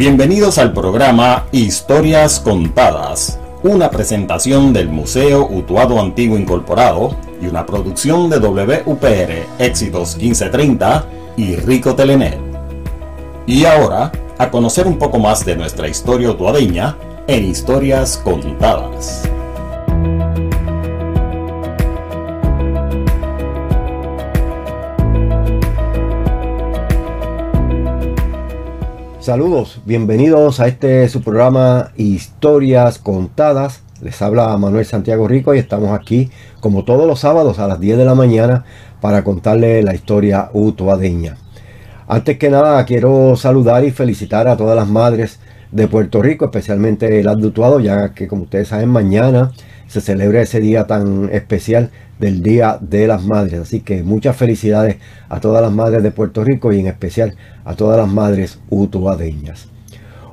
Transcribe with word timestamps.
Bienvenidos 0.00 0.56
al 0.56 0.72
programa 0.72 1.44
Historias 1.52 2.40
Contadas, 2.40 3.38
una 3.62 3.90
presentación 3.90 4.72
del 4.72 4.88
Museo 4.88 5.46
Utuado 5.46 6.00
Antiguo 6.00 6.38
Incorporado 6.38 7.14
y 7.42 7.48
una 7.48 7.66
producción 7.66 8.30
de 8.30 8.38
WPR 8.38 9.46
Éxitos 9.58 10.16
1530 10.16 11.04
y 11.36 11.54
Rico 11.56 11.94
Telenet. 11.94 12.38
Y 13.46 13.66
ahora, 13.66 14.10
a 14.38 14.50
conocer 14.50 14.86
un 14.86 14.96
poco 14.96 15.18
más 15.18 15.44
de 15.44 15.54
nuestra 15.54 15.86
historia 15.86 16.30
utuadeña 16.30 16.96
en 17.26 17.44
Historias 17.44 18.16
Contadas. 18.24 19.28
Saludos, 29.20 29.82
bienvenidos 29.84 30.60
a 30.60 30.66
este 30.66 31.06
su 31.10 31.20
programa 31.20 31.92
Historias 31.98 32.98
Contadas. 32.98 33.82
Les 34.00 34.22
habla 34.22 34.56
Manuel 34.56 34.86
Santiago 34.86 35.28
Rico 35.28 35.54
y 35.54 35.58
estamos 35.58 35.92
aquí 35.92 36.30
como 36.60 36.86
todos 36.86 37.06
los 37.06 37.20
sábados 37.20 37.58
a 37.58 37.68
las 37.68 37.78
10 37.78 37.98
de 37.98 38.06
la 38.06 38.14
mañana 38.14 38.64
para 39.02 39.22
contarle 39.22 39.82
la 39.82 39.94
historia 39.94 40.48
utuadeña. 40.54 41.36
Antes 42.08 42.38
que 42.38 42.48
nada 42.48 42.82
quiero 42.86 43.36
saludar 43.36 43.84
y 43.84 43.90
felicitar 43.90 44.48
a 44.48 44.56
todas 44.56 44.74
las 44.74 44.88
madres 44.88 45.38
de 45.70 45.86
Puerto 45.86 46.22
Rico, 46.22 46.46
especialmente 46.46 47.22
las 47.22 47.38
de 47.38 47.46
Utuado, 47.46 47.78
ya 47.78 48.14
que 48.14 48.26
como 48.26 48.44
ustedes 48.44 48.68
saben 48.68 48.88
mañana 48.88 49.52
se 49.86 50.00
celebra 50.00 50.40
ese 50.40 50.60
día 50.60 50.86
tan 50.86 51.28
especial 51.30 51.90
del 52.20 52.42
Día 52.42 52.78
de 52.80 53.08
las 53.08 53.24
Madres. 53.24 53.60
Así 53.60 53.80
que 53.80 54.02
muchas 54.02 54.36
felicidades 54.36 54.98
a 55.28 55.40
todas 55.40 55.62
las 55.62 55.72
madres 55.72 56.02
de 56.02 56.12
Puerto 56.12 56.44
Rico 56.44 56.72
y 56.72 56.78
en 56.78 56.86
especial 56.86 57.34
a 57.70 57.76
todas 57.76 57.96
las 57.96 58.08
madres 58.08 58.58
utuadeñas. 58.68 59.68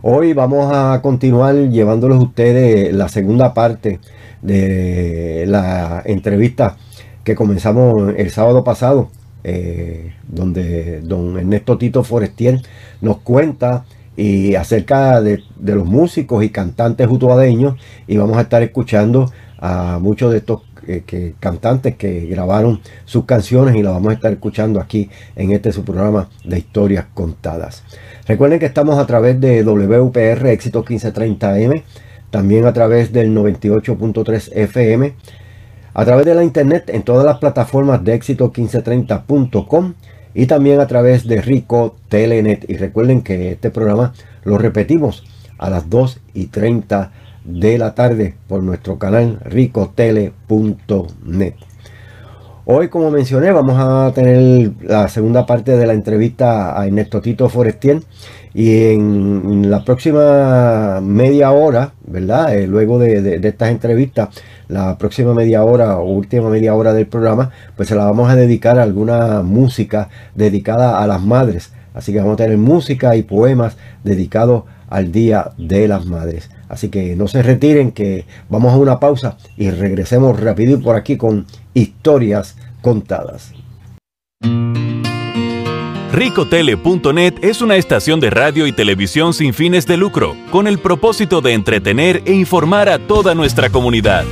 Hoy 0.02 0.34
vamos 0.34 0.74
a 0.74 1.00
continuar 1.04 1.54
llevándoles 1.70 2.18
a 2.18 2.24
ustedes 2.24 2.92
la 2.94 3.10
segunda 3.10 3.54
parte 3.54 4.00
de 4.42 5.46
la 5.48 6.02
entrevista 6.06 6.78
que 7.24 7.36
comenzamos 7.36 8.14
el 8.18 8.32
sábado 8.32 8.64
pasado, 8.64 9.12
eh, 9.44 10.14
donde 10.28 11.02
don 11.02 11.38
Ernesto 11.38 11.78
Tito 11.78 12.04
Forestier 12.04 12.60
nos 13.02 13.18
cuenta 13.18 13.86
y 14.16 14.56
acerca 14.56 15.22
de, 15.22 15.44
los 15.62 15.86
músicos 15.86 16.44
y 16.44 16.50
cantantes 16.50 17.08
utuadeños 17.08 17.76
y 18.08 18.18
vamos 18.18 18.38
a 18.38 18.42
estar 18.42 18.64
escuchando 18.64 19.32
a 19.60 20.00
muchos 20.02 20.32
de 20.32 20.40
estos 20.40 20.62
que, 20.88 21.36
cantantes 21.40 21.96
que 21.96 22.26
grabaron 22.28 22.82
sus 23.06 23.26
canciones 23.26 23.76
y 23.76 23.84
las 23.84 23.94
vamos 23.94 24.12
a 24.12 24.16
estar 24.16 24.32
escuchando 24.32 24.80
aquí 24.80 25.10
en 25.36 25.52
este 25.52 25.72
su 25.72 25.84
programa 25.84 26.30
de 26.44 26.58
historias 26.58 27.06
contadas. 27.14 27.84
Recuerden 28.28 28.60
que 28.60 28.66
estamos 28.66 28.98
a 28.98 29.06
través 29.06 29.40
de 29.40 29.64
WPR 29.64 30.48
Éxito 30.48 30.84
1530M, 30.84 31.84
también 32.32 32.66
a 32.66 32.74
través 32.74 33.12
del 33.12 33.36
98.3 33.36 34.52
FM, 34.54 35.14
a 35.94 36.06
través 36.06 36.26
de 36.26 36.36
la 36.36 36.44
internet 36.44 36.90
en 36.90 37.04
todas 37.04 37.26
las 37.26 37.38
plataformas 37.40 38.04
de 38.04 38.20
éxito1530.com 38.20 39.94
y 40.34 40.46
también 40.46 40.80
a 40.80 40.88
través 40.88 41.28
de 41.28 41.42
Rico 41.42 41.96
Telenet. 42.10 42.70
Y 42.70 42.78
recuerden 42.78 43.22
que 43.22 43.52
este 43.52 43.72
programa 43.72 44.14
lo 44.44 44.58
repetimos 44.58 45.26
a 45.58 45.70
las 45.70 45.90
2 45.90 46.20
y 46.34 46.46
30 46.46 47.12
de 47.48 47.78
la 47.78 47.96
tarde 47.96 48.36
por 48.48 48.62
nuestro 48.62 49.00
canal 49.00 49.40
ricotele.net. 49.44 51.56
Hoy, 52.70 52.90
como 52.90 53.10
mencioné, 53.10 53.54
vamos 53.54 53.78
a 53.80 54.12
tener 54.14 54.72
la 54.82 55.08
segunda 55.08 55.46
parte 55.46 55.78
de 55.78 55.88
la 55.88 55.94
entrevista 55.94 56.78
a 56.78 56.86
Ernesto 56.86 57.22
Tito 57.22 57.48
Forestier 57.48 58.02
y 58.54 58.92
en 58.92 59.70
la 59.70 59.86
próxima 59.86 61.00
media 61.02 61.52
hora, 61.52 61.94
¿verdad? 62.06 62.54
Eh, 62.54 62.68
luego 62.68 63.00
de, 63.00 63.40
estas 63.42 63.70
entrevistas, 63.70 64.30
la 64.68 64.98
próxima 64.98 65.34
media 65.34 65.64
hora 65.64 65.98
o 65.98 66.12
última 66.12 66.50
media 66.50 66.76
hora 66.76 66.94
del 66.94 67.08
programa, 67.08 67.52
pues 67.78 67.88
se 67.88 67.96
la 67.96 68.04
vamos 68.04 68.30
a 68.30 68.36
dedicar 68.36 68.78
a 68.80 68.84
alguna 68.84 69.44
música 69.44 70.10
dedicada 70.36 71.02
a 71.02 71.08
las 71.08 71.22
madres. 71.22 71.72
Así 71.94 72.12
que 72.12 72.20
vamos 72.20 72.34
a 72.34 72.44
tener 72.44 72.58
música 72.58 73.16
y 73.16 73.24
poemas 73.24 73.78
dedicados 74.04 74.64
al 74.90 75.14
Día 75.14 75.52
de 75.58 75.88
las 75.88 76.06
Madres. 76.06 76.50
Así 76.70 76.90
que 76.90 77.16
no 77.16 77.28
se 77.28 77.42
retiren, 77.42 77.92
que 77.92 78.26
vamos 78.50 78.74
a 78.74 78.78
una 78.78 79.00
pausa 79.00 79.38
y 79.58 79.70
regresemos 79.70 80.40
rapidito 80.40 80.82
por 80.82 80.96
aquí 80.96 81.18
con 81.18 81.46
historias 81.74 82.58
contadas. 82.82 83.54
Ricotele.net 86.12 87.36
es 87.42 87.62
una 87.62 87.76
estación 87.76 88.20
de 88.20 88.30
radio 88.30 88.66
y 88.66 88.72
televisión 88.72 89.34
sin 89.34 89.54
fines 89.54 89.86
de 89.86 89.98
lucro, 89.98 90.36
con 90.52 90.66
el 90.66 90.80
propósito 90.80 91.42
de 91.42 91.54
entretener 91.54 92.24
e 92.26 92.34
informar 92.34 92.90
a 92.90 92.98
toda 92.98 93.36
nuestra 93.36 93.70
comunidad. 93.70 94.24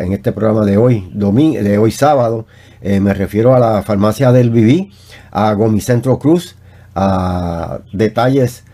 en 0.00 0.12
este 0.12 0.32
programa 0.32 0.64
de 0.64 0.78
hoy, 0.78 1.10
domingo, 1.12 1.62
de 1.62 1.76
hoy 1.76 1.90
sábado. 1.90 2.46
Eh, 2.80 2.98
me 3.00 3.12
refiero 3.12 3.54
a 3.54 3.58
la 3.58 3.82
farmacia 3.82 4.32
del 4.32 4.50
Viví, 4.50 4.90
a 5.32 5.52
Gomicentro 5.52 6.18
Cruz, 6.18 6.56
a 6.94 7.80
Detalles 7.92 8.64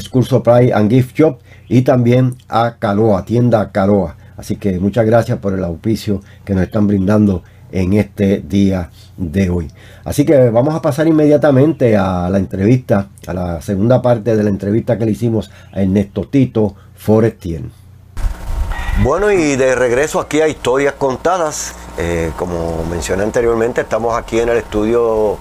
School 0.00 0.24
Supply 0.24 0.72
and 0.72 0.90
Gift 0.90 1.16
Shop 1.16 1.38
y 1.68 1.82
también 1.82 2.34
a 2.48 2.78
Caloa, 2.80 3.24
tienda 3.24 3.70
Caloa. 3.70 4.16
Así 4.36 4.56
que 4.56 4.80
muchas 4.80 5.06
gracias 5.06 5.38
por 5.38 5.54
el 5.54 5.62
auspicio 5.62 6.20
que 6.44 6.54
nos 6.54 6.64
están 6.64 6.88
brindando 6.88 7.44
en 7.72 7.94
este 7.94 8.38
día 8.38 8.90
de 9.16 9.50
hoy. 9.50 9.70
Así 10.04 10.24
que 10.24 10.50
vamos 10.50 10.74
a 10.74 10.80
pasar 10.80 11.06
inmediatamente 11.06 11.96
a 11.96 12.28
la 12.30 12.38
entrevista, 12.38 13.08
a 13.26 13.34
la 13.34 13.60
segunda 13.60 14.00
parte 14.00 14.36
de 14.36 14.42
la 14.42 14.50
entrevista 14.50 14.96
que 14.96 15.04
le 15.04 15.10
hicimos 15.12 15.50
a 15.72 15.82
Ernesto 15.82 16.28
Tito 16.28 16.74
Forestier. 16.94 17.62
Bueno, 19.02 19.30
y 19.30 19.56
de 19.56 19.74
regreso 19.74 20.20
aquí 20.20 20.40
a 20.40 20.48
Historias 20.48 20.94
Contadas. 20.94 21.74
Eh, 21.98 22.32
como 22.36 22.84
mencioné 22.90 23.24
anteriormente, 23.24 23.80
estamos 23.80 24.16
aquí 24.16 24.38
en 24.40 24.48
el 24.48 24.58
estudio 24.58 25.36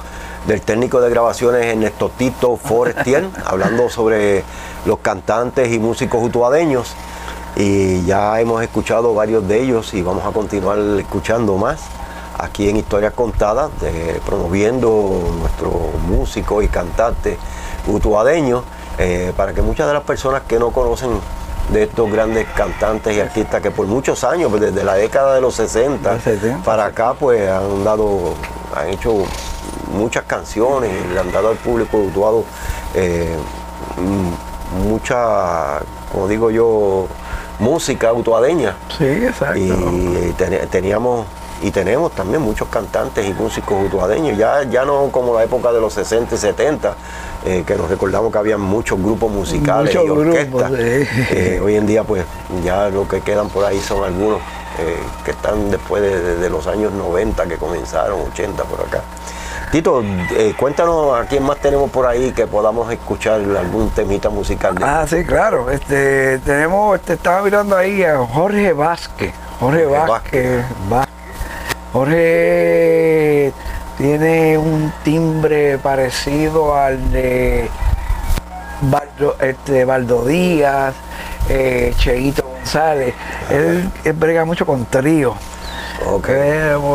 del 0.47 0.61
técnico 0.61 1.01
de 1.01 1.09
grabaciones 1.09 1.65
Ernesto 1.65 2.11
Tito 2.17 2.55
Forestier, 2.55 3.25
hablando 3.45 3.89
sobre 3.89 4.43
los 4.85 4.99
cantantes 4.99 5.71
y 5.71 5.79
músicos 5.79 6.23
utuadeños. 6.23 6.93
Y 7.55 8.05
ya 8.05 8.39
hemos 8.39 8.61
escuchado 8.61 9.15
varios 9.15 9.47
de 9.47 9.63
ellos 9.63 9.93
y 9.95 10.03
vamos 10.03 10.23
a 10.25 10.31
continuar 10.31 10.77
escuchando 10.99 11.57
más 11.57 11.79
aquí 12.37 12.69
en 12.69 12.77
Historias 12.77 13.13
Contadas, 13.13 13.71
promoviendo 14.25 15.33
nuestros 15.39 15.73
músicos 16.07 16.63
y 16.63 16.67
cantantes 16.67 17.37
utuadeños, 17.87 18.63
eh, 18.97 19.31
para 19.35 19.53
que 19.53 19.61
muchas 19.61 19.87
de 19.87 19.93
las 19.93 20.03
personas 20.03 20.43
que 20.47 20.57
no 20.59 20.71
conocen 20.71 21.09
de 21.71 21.83
estos 21.83 22.11
grandes 22.11 22.47
cantantes 22.55 23.15
y 23.15 23.19
artistas 23.19 23.61
que 23.61 23.71
por 23.71 23.85
muchos 23.87 24.23
años, 24.23 24.49
pues, 24.49 24.61
desde 24.61 24.83
la 24.83 24.95
década 24.95 25.35
de 25.35 25.41
los 25.41 25.55
60, 25.55 26.17
para 26.63 26.85
acá, 26.85 27.13
pues 27.13 27.49
han 27.49 27.83
dado, 27.83 28.33
han 28.75 28.89
hecho 28.89 29.13
muchas 29.93 30.23
canciones 30.23 30.91
y 30.91 31.13
le 31.13 31.19
han 31.19 31.31
dado 31.31 31.49
al 31.49 31.57
público 31.57 31.97
utuado 31.97 32.43
eh, 32.93 33.35
mucha, 34.87 35.79
como 36.11 36.27
digo 36.27 36.49
yo, 36.49 37.07
música 37.59 38.13
utuadeña. 38.13 38.75
Sí, 38.97 39.05
exacto. 39.05 39.59
Y 39.59 40.33
teníamos 40.71 41.25
y 41.61 41.71
tenemos 41.71 42.11
también 42.11 42.41
muchos 42.41 42.67
cantantes 42.67 43.27
y 43.27 43.33
músicos 43.33 43.85
utuadeños, 43.85 44.37
ya, 44.37 44.63
ya 44.63 44.85
no 44.85 45.09
como 45.11 45.35
la 45.35 45.43
época 45.43 45.71
de 45.71 45.81
los 45.81 45.93
60 45.93 46.35
y 46.35 46.37
70, 46.37 46.95
eh, 47.45 47.63
que 47.65 47.75
nos 47.75 47.89
recordamos 47.89 48.31
que 48.31 48.37
había 48.37 48.57
muchos 48.57 49.01
grupos 49.01 49.31
musicales 49.31 49.93
y 49.93 49.97
orquestas. 49.97 50.71
Eh, 50.77 51.59
hoy 51.63 51.75
en 51.75 51.87
día 51.87 52.03
pues 52.03 52.25
ya 52.63 52.89
lo 52.89 53.07
que 53.07 53.21
quedan 53.21 53.49
por 53.49 53.65
ahí 53.65 53.79
son 53.79 54.03
algunos 54.03 54.39
eh, 54.79 54.97
que 55.25 55.31
están 55.31 55.71
después 55.71 56.01
de, 56.01 56.49
los 56.49 56.67
años 56.67 56.91
90 56.93 57.45
que 57.47 57.57
comenzaron, 57.57 58.21
80 58.31 58.63
por 58.63 58.81
acá. 58.81 59.01
Tito, 59.71 60.01
cuéntanos 60.57 61.19
a 61.19 61.25
quién 61.25 61.43
más 61.43 61.57
tenemos 61.57 61.89
por 61.91 62.05
ahí 62.05 62.31
que 62.31 62.47
podamos 62.47 62.89
escuchar 62.91 63.41
algún 63.41 63.89
temita 63.89 64.29
musical. 64.29 64.75
ah, 64.81 65.05
sí, 65.07 65.25
claro. 65.25 65.69
Este, 65.69 66.39
tenemos, 66.39 66.95
este, 66.95 67.13
estaba 67.13 67.41
mirando 67.41 67.75
ahí 67.75 68.01
a 68.03 68.17
Jorge 68.17 68.71
Vázquez. 68.71 69.33
Jorge, 69.59 69.85
Vázquez, 69.85 70.63
Vázquez 70.89 71.16
Jorge 71.97 73.51
tiene 73.97 74.55
un 74.55 74.93
timbre 75.03 75.79
parecido 75.79 76.75
al 76.75 77.11
de 77.11 77.71
Baldo, 78.83 79.35
este, 79.41 79.83
Baldo 79.83 80.23
Díaz, 80.23 80.93
eh, 81.49 81.91
Cheito 81.97 82.43
González. 82.43 83.15
Él, 83.49 83.89
él 84.03 84.13
brega 84.13 84.45
mucho 84.45 84.63
con 84.63 84.85
trío. 84.85 85.33
Ok. 86.05 86.29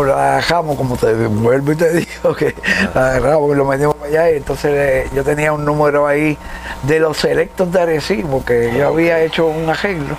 La 0.07 0.37
agarramos, 0.37 0.77
como 0.77 0.97
te 0.97 1.13
vuelvo 1.27 1.73
y 1.73 1.77
te 1.77 1.91
digo, 1.95 2.37
que 2.37 2.55
la 2.95 3.09
agarramos 3.15 3.55
y 3.55 3.57
lo 3.57 3.65
metimos 3.65 3.97
para 3.97 4.09
allá. 4.09 4.31
Y 4.31 4.37
entonces 4.37 4.71
eh, 4.73 5.09
yo 5.13 5.25
tenía 5.25 5.53
un 5.53 5.65
número 5.65 6.07
ahí 6.07 6.39
de 6.85 7.01
los 7.01 7.17
selectos 7.17 7.73
de 7.73 7.81
Arecibo, 7.81 8.45
que 8.45 8.73
yo 8.79 8.87
había 8.87 9.21
hecho 9.21 9.49
un 9.49 9.69
arreglo. 9.69 10.17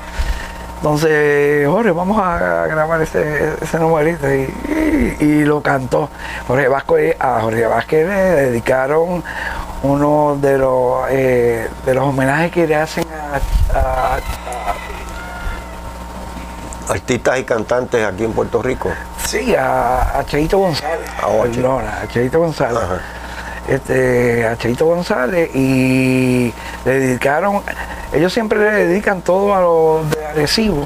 Entonces, 0.83 1.65
Jorge, 1.65 1.91
vamos 1.91 2.21
a 2.21 2.65
grabar 2.67 3.01
ese, 3.01 3.53
ese 3.61 3.79
numerito 3.79 4.27
y, 4.29 4.53
y- 4.67 5.15
y 5.23 5.45
lo 5.45 5.61
cantó. 5.61 6.09
Jorge 6.45 6.67
Vázquez, 6.67 7.15
a 7.21 7.39
Jorge 7.39 7.65
Vázquez 7.67 8.05
le 8.05 8.13
dedicaron 8.13 9.23
uno 9.83 10.37
de 10.41 10.57
los, 10.57 11.05
eh, 11.09 11.69
de 11.85 11.93
los 11.93 12.03
homenajes 12.03 12.51
que 12.51 12.67
le 12.67 12.75
hacen 12.75 13.05
a- 13.73 13.77
a- 13.79 14.19
Artistas 16.91 17.39
y 17.39 17.43
cantantes 17.45 18.05
aquí 18.05 18.25
en 18.25 18.33
Puerto 18.33 18.61
Rico. 18.61 18.91
Sí, 19.25 19.55
a, 19.55 20.19
a 20.19 20.25
Cheito 20.25 20.57
González. 20.57 21.09
Ah, 21.21 21.27
oh, 21.29 21.43
Perdona, 21.43 22.01
a 22.01 22.07
Cheito 22.09 22.39
González. 22.39 22.77
Ajá. 22.83 22.99
Este, 23.67 24.45
a 24.45 24.57
Cheito 24.57 24.85
González 24.85 25.49
y 25.55 26.53
le 26.85 26.99
dedicaron, 26.99 27.61
ellos 28.11 28.33
siempre 28.33 28.59
le 28.59 28.85
dedican 28.87 29.21
todo 29.21 29.55
a 29.55 29.61
los 29.61 30.09
de 30.11 30.25
Arecibo. 30.25 30.85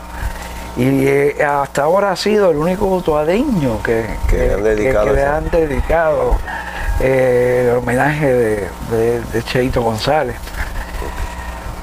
Y 0.78 1.08
eh, 1.08 1.44
hasta 1.44 1.82
ahora 1.84 2.12
ha 2.12 2.16
sido 2.16 2.52
el 2.52 2.58
único 2.58 2.86
utuadeño 2.86 3.82
que, 3.82 4.06
Que 4.30 4.38
le 4.50 4.54
han 4.54 4.64
dedicado 4.64 5.06
que 5.08 5.12
le 5.14 5.22
eso. 5.24 5.32
han 5.32 5.50
dedicado 5.50 6.36
eh, 7.00 7.68
el 7.72 7.78
homenaje 7.78 8.32
de, 8.32 8.68
de- 8.92 9.22
de 9.34 9.44
Cheito 9.44 9.82
González. 9.82 10.36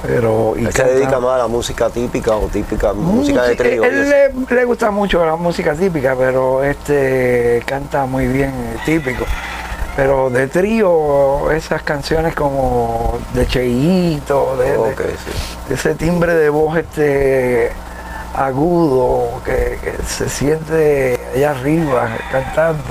Pero, 0.07 0.55
y 0.57 0.67
Él 0.67 0.73
se 0.73 0.85
dedica 0.85 1.19
más 1.19 1.35
a 1.37 1.39
la 1.39 1.47
música 1.49 1.89
típica 1.89 2.37
o 2.37 2.47
típica, 2.49 2.93
música 2.93 3.43
de 3.45 3.57
trío. 3.57 3.83
Él 3.85 4.09
le, 4.11 4.55
le 4.55 4.65
gusta 4.67 4.91
mucho 4.91 5.25
la 5.25 5.35
música 5.37 5.75
típica, 5.75 6.15
pero 6.15 6.63
este 6.63 7.63
canta 7.67 8.05
muy 8.05 8.27
bien 8.27 8.53
típico. 8.85 9.25
Pero 9.97 10.29
de 10.29 10.49
trío, 10.49 11.51
esas 11.53 11.83
canciones 11.83 12.35
como 12.35 13.19
de 13.33 13.47
Cheito, 13.47 14.57
de, 14.57 14.73
de- 14.73 14.77
Ok, 14.79 15.01
sí. 15.01 15.69
de 15.69 15.75
ese 15.77 15.95
timbre 15.95 16.35
de 16.35 16.49
voz 16.51 16.77
este 16.77 17.71
agudo 18.35 19.41
que, 19.45 19.79
que 19.83 19.95
se 20.05 20.29
siente 20.29 21.21
allá 21.35 21.53
arriba 21.53 22.09
cantando. 22.33 22.83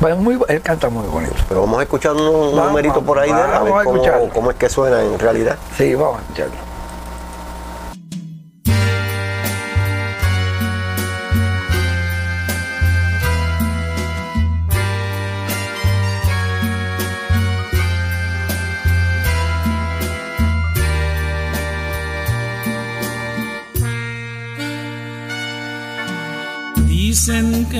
Pues 0.00 0.16
muy, 0.16 0.38
él 0.48 0.62
canta 0.62 0.88
muy 0.88 1.06
bonito. 1.08 1.34
Pero 1.48 1.62
vamos 1.62 1.80
a 1.80 1.82
escuchar 1.82 2.12
un, 2.12 2.20
un 2.24 2.54
numerito 2.56 3.02
por 3.02 3.18
ahí 3.18 3.30
de 3.32 3.36
él, 3.38 3.46
a 3.52 3.60
ver 3.62 3.72
vamos 3.72 4.06
a 4.06 4.12
cómo, 4.12 4.28
cómo 4.32 4.50
es 4.52 4.56
que 4.56 4.68
suena 4.68 5.02
en 5.02 5.18
realidad. 5.18 5.56
Sí, 5.76 5.94
vamos 5.94 6.18
a 6.18 6.22
escucharlo. 6.22 6.69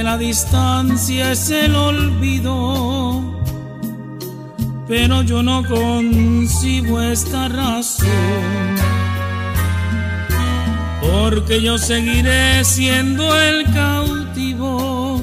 La 0.03 0.17
distancia 0.17 1.33
es 1.33 1.51
el 1.51 1.75
olvido, 1.75 3.23
pero 4.89 5.23
yo 5.23 5.43
no 5.43 5.63
concibo 5.67 7.01
esta 7.01 7.49
razón, 7.49 8.09
porque 11.01 11.61
yo 11.61 11.77
seguiré 11.79 12.65
siendo 12.65 13.39
el 13.39 13.65
cautivo 13.73 15.21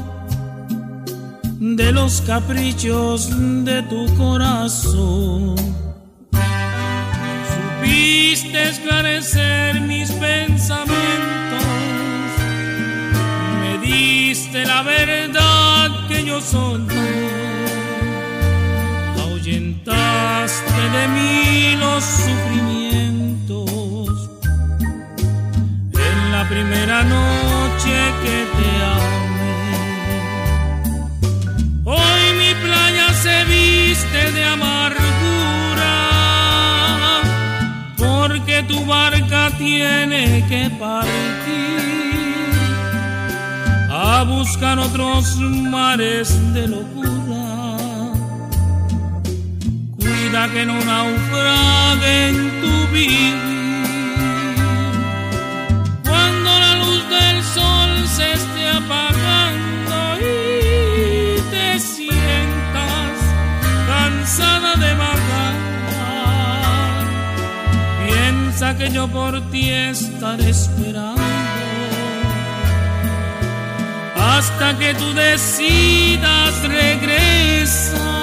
de 1.59 1.91
los 1.91 2.21
caprichos 2.21 3.29
de 3.65 3.81
tu 3.83 4.05
corazón. 4.15 5.55
Supiste 7.81 8.69
esclarecer 8.69 9.81
mis 9.81 10.11
pensamientos 10.11 10.86
la 14.77 14.83
verdad 14.83 15.89
que 16.07 16.23
yo 16.23 16.39
soñé, 16.39 17.15
ahuyentaste 19.23 20.81
de 20.95 21.03
mí 21.15 21.75
los 21.83 22.03
sufrimientos. 22.03 24.11
En 26.09 26.17
la 26.31 26.43
primera 26.53 26.97
noche 27.15 27.95
que 28.23 28.37
te 28.57 28.69
amé. 28.95 29.59
Hoy 31.95 32.23
mi 32.41 32.51
playa 32.63 33.07
se 33.25 33.37
viste 33.45 34.21
de 34.31 34.43
amargura, 34.55 35.95
porque 37.97 38.55
tu 38.69 38.77
barca 38.85 39.41
tiene 39.57 40.45
que 40.47 40.69
partir 40.77 42.06
a 44.07 44.23
buscar 44.23 44.79
otros 44.79 45.35
mares 45.37 46.29
de 46.53 46.67
locura. 46.67 47.77
Cuida 49.97 50.47
que 50.53 50.65
no 50.65 50.73
naufrague 50.73 52.29
en 52.29 52.61
tu 52.61 52.73
vivir. 52.93 53.35
Cuando 56.05 56.49
la 56.63 56.75
luz 56.75 57.01
del 57.09 57.43
sol 57.43 58.07
se 58.07 58.31
esté 58.31 58.69
apagando 58.69 59.97
y 60.21 61.41
te 61.51 61.79
sientas 61.79 63.17
cansada 63.87 64.75
de 64.75 64.93
vagar, 65.03 65.55
piensa 68.05 68.77
que 68.77 68.89
yo 68.89 69.07
por 69.09 69.41
ti 69.51 69.69
estaré 69.69 70.49
esperando 70.49 71.36
hasta 74.27 74.77
que 74.77 74.93
tú 74.93 75.13
decidas 75.13 76.53
regresar. 76.63 78.16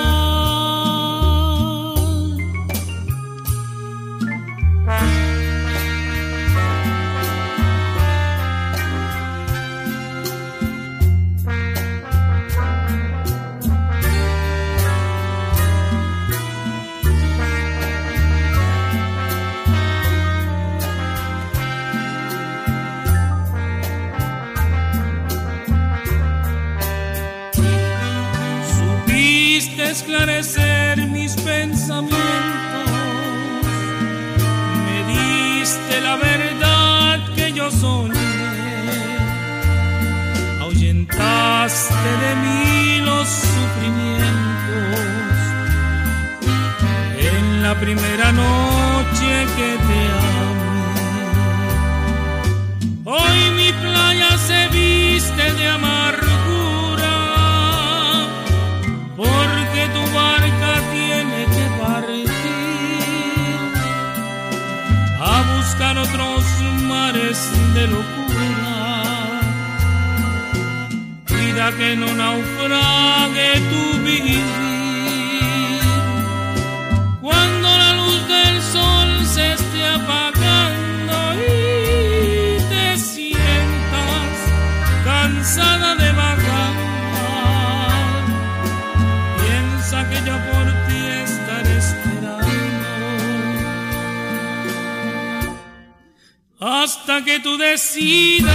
Hasta 97.14 97.24
que 97.24 97.40
tú 97.40 97.56
decidas 97.56 98.52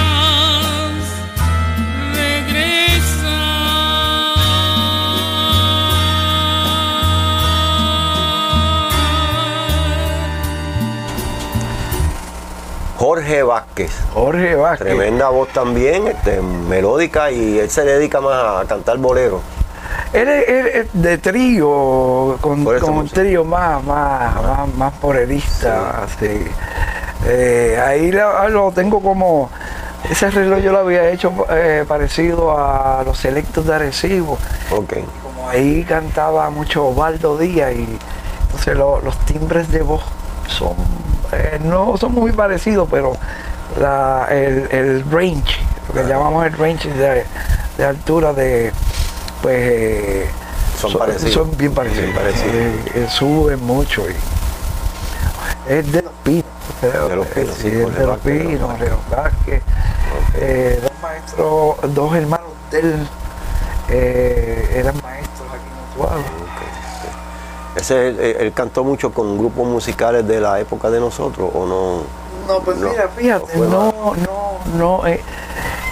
Jorge 12.98 13.44
Vázquez. 13.44 13.92
Jorge 14.14 14.56
Vázquez. 14.56 14.88
Tremenda 14.88 15.30
voz 15.30 15.48
también, 15.50 16.08
este, 16.08 16.42
melódica 16.42 17.32
y 17.32 17.60
él 17.60 17.70
se 17.70 17.86
dedica 17.86 18.20
más 18.20 18.66
a 18.66 18.68
cantar 18.68 18.98
bolero. 18.98 19.42
Él 20.12 20.28
es, 20.28 20.50
él 20.50 20.68
es 20.68 20.88
de 20.94 21.18
trío, 21.18 22.38
con, 22.42 22.68
un 22.68 23.10
trío 23.10 23.46
más, 23.46 23.82
más, 23.86 24.36
más, 24.36 24.76
más 24.76 24.94
porerista. 24.96 26.06
sí. 26.20 26.46
Eh, 27.26 27.80
ahí 27.86 28.12
lo, 28.12 28.50
lo 28.50 28.72
tengo 28.72 29.02
como. 29.02 29.50
Ese 30.10 30.28
arreglo 30.28 30.58
yo 30.60 30.72
lo 30.72 30.80
había 30.80 31.10
hecho 31.10 31.34
eh, 31.52 31.84
parecido 31.88 32.58
a 32.58 33.04
los 33.04 33.18
selectos 33.18 33.66
de 33.66 33.76
Arecibo. 33.76 34.38
Ok. 34.72 34.94
Como 35.24 35.50
ahí 35.50 35.84
cantaba 35.84 36.50
mucho 36.50 36.88
Osvaldo 36.88 37.38
Díaz 37.38 37.74
y 37.76 37.98
entonces 38.44 38.78
lo- 38.78 39.02
los 39.02 39.18
timbres 39.26 39.70
de 39.72 39.82
voz 39.82 40.02
son 40.48 40.74
eh, 41.34 41.60
no 41.64 41.96
son 41.98 42.14
muy 42.14 42.32
parecidos, 42.32 42.88
pero 42.90 43.12
la- 43.80 44.28
el, 44.32 44.68
el 44.72 45.12
range, 45.12 45.60
lo 45.94 46.02
que 46.02 46.08
llamamos 46.08 46.46
el 46.46 46.54
range 46.58 46.90
de, 46.94 47.26
de 47.78 47.86
altura 47.86 48.32
de 48.34 48.72
pues 49.42 50.26
Son 50.80 50.94
parecidos. 50.94 51.34
son 51.34 51.58
bien 51.58 51.74
parecidos, 51.74 52.06
Bien 52.06 52.16
parecidos. 52.16 53.12
Suben 53.14 53.62
mucho 53.66 54.04
y 54.10 54.16
es 55.70 55.92
de 55.92 56.02
los 56.02 56.12
pinos, 56.24 56.46
De 56.82 57.16
los 57.16 57.28
Pinos, 57.28 57.56
sí, 57.56 57.68
es 57.68 57.96
de 57.96 58.06
los 58.06 58.18
pinos, 58.20 58.70
Vázquez. 58.70 58.80
Leo 58.88 59.00
Vázquez, 59.10 59.64
eh, 60.36 60.80
dos 60.82 60.92
maestros, 61.02 61.94
dos 61.94 62.16
hermanos 62.16 62.48
de 62.72 62.80
él 62.80 63.08
eh, 63.90 64.72
eran 64.76 64.96
maestros 65.02 65.48
aquí 65.50 65.66
en 65.68 66.04
Utuado. 66.04 66.24
Ese, 67.76 68.08
él, 68.10 68.20
él 68.20 68.54
cantó 68.54 68.84
mucho 68.84 69.12
con 69.14 69.38
grupos 69.38 69.68
musicales 69.68 70.28
de 70.28 70.40
la 70.42 70.60
época 70.60 70.90
de 70.90 71.00
nosotros, 71.00 71.50
¿o 71.54 71.66
no? 71.66 72.02
No, 72.48 72.60
pues 72.62 72.78
No, 72.78 72.90
mira, 72.90 73.10
fíjate, 73.10 73.58
no 73.58 73.68
no, 73.68 74.16
no, 74.16 74.60
no. 74.78 75.08
eh, 75.08 75.22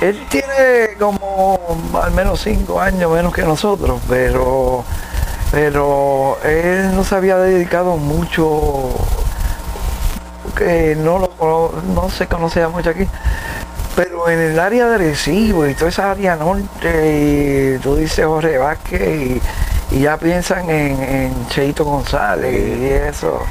él 0.01 0.25
tiene 0.29 0.95
como 0.99 1.59
al 2.01 2.11
menos 2.11 2.41
cinco 2.41 2.79
años 2.79 3.11
menos 3.11 3.33
que 3.33 3.43
nosotros, 3.43 3.99
pero, 4.09 4.83
pero 5.51 6.37
él 6.43 6.95
no 6.95 7.03
se 7.03 7.15
había 7.15 7.37
dedicado 7.37 7.97
mucho, 7.97 8.89
porque 10.57 10.95
no, 10.97 11.19
lo, 11.19 11.71
no 11.93 12.09
se 12.09 12.27
conocía 12.27 12.67
mucho 12.69 12.89
aquí. 12.89 13.07
Pero 13.95 14.29
en 14.29 14.39
el 14.39 14.59
área 14.59 14.87
de 14.89 14.95
Arecibo 14.95 15.67
y 15.67 15.73
toda 15.73 15.89
esa 15.89 16.11
área 16.11 16.35
norte, 16.35 17.75
y 17.75 17.79
tú 17.79 17.95
dices 17.95 18.25
Jorge 18.25 18.57
Vázquez, 18.57 19.01
y, 19.01 19.95
y 19.95 19.99
ya 20.01 20.17
piensan 20.17 20.69
en, 20.69 21.01
en 21.01 21.47
Cheito 21.49 21.83
González 21.85 22.53
y 22.79 22.85
eso. 22.85 23.41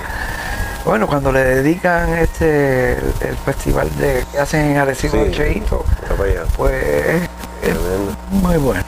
Bueno, 0.85 1.09
cuando 1.09 1.33
le 1.33 1.43
dedican 1.43 2.11
este 2.15 2.93
el, 2.93 3.15
el 3.21 3.37
festival 3.45 3.89
de 3.99 4.25
que 4.31 4.39
hacen 4.39 4.71
en 4.71 4.77
Arecibo 4.79 5.25
Sí. 5.25 5.33
Cheito, 5.33 5.85
pues. 6.57 7.29
Muy 8.31 8.57
bueno. 8.57 8.83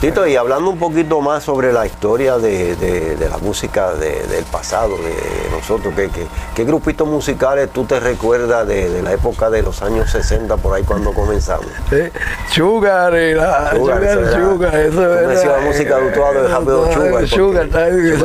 Tito, 0.00 0.26
y 0.26 0.36
hablando 0.36 0.70
un 0.70 0.78
poquito 0.78 1.20
más 1.20 1.42
sobre 1.44 1.72
la 1.72 1.86
historia 1.86 2.36
de, 2.38 2.76
de- 2.76 3.16
de 3.16 3.28
la 3.28 3.38
música 3.38 3.92
de- 3.94 4.26
del 4.26 4.44
pasado, 4.44 4.96
de 4.98 5.14
nosotros, 5.50 5.94
¿qué, 5.96 6.08
qué, 6.10 6.26
qué 6.54 6.64
grupitos 6.64 7.06
musicales 7.08 7.70
tú 7.72 7.84
te 7.84 7.98
recuerdas 8.00 8.66
de, 8.66 9.02
la 9.02 9.12
época 9.12 9.50
de 9.50 9.62
los 9.62 9.82
años 9.82 10.10
60, 10.10 10.56
por 10.58 10.74
ahí 10.74 10.82
cuando 10.82 11.12
comenzamos? 11.12 11.66
Eh, 11.90 12.12
Sugar 12.50 13.14
era, 13.14 13.70
Sugar, 13.70 13.78
Sugar, 13.78 14.02
eso 14.04 14.20
era- 14.20 14.40
Sugar, 14.50 14.74
eso 14.76 15.02
era. 15.42 15.58
la 15.58 15.64
música 15.66 15.96
de 15.98 16.06
Utuado 16.08 16.42
de 16.42 16.48
Rápido 16.48 16.90
eh, 17.20 17.26
Sugar, 17.26 17.68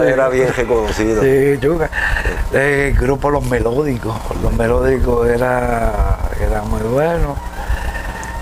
era 0.08 0.30
bien 0.30 0.54
reconocido. 0.56 1.22
Sí, 1.22 1.58
Sugar. 1.62 1.90
Eh, 2.54 2.94
El 2.94 3.00
grupo 3.02 3.30
Los 3.30 3.46
Melódicos, 3.46 4.16
Los 4.42 4.54
Melódicos 4.54 5.28
era, 5.28 6.18
era 6.40 6.62
muy 6.64 6.82
bueno. 6.82 7.36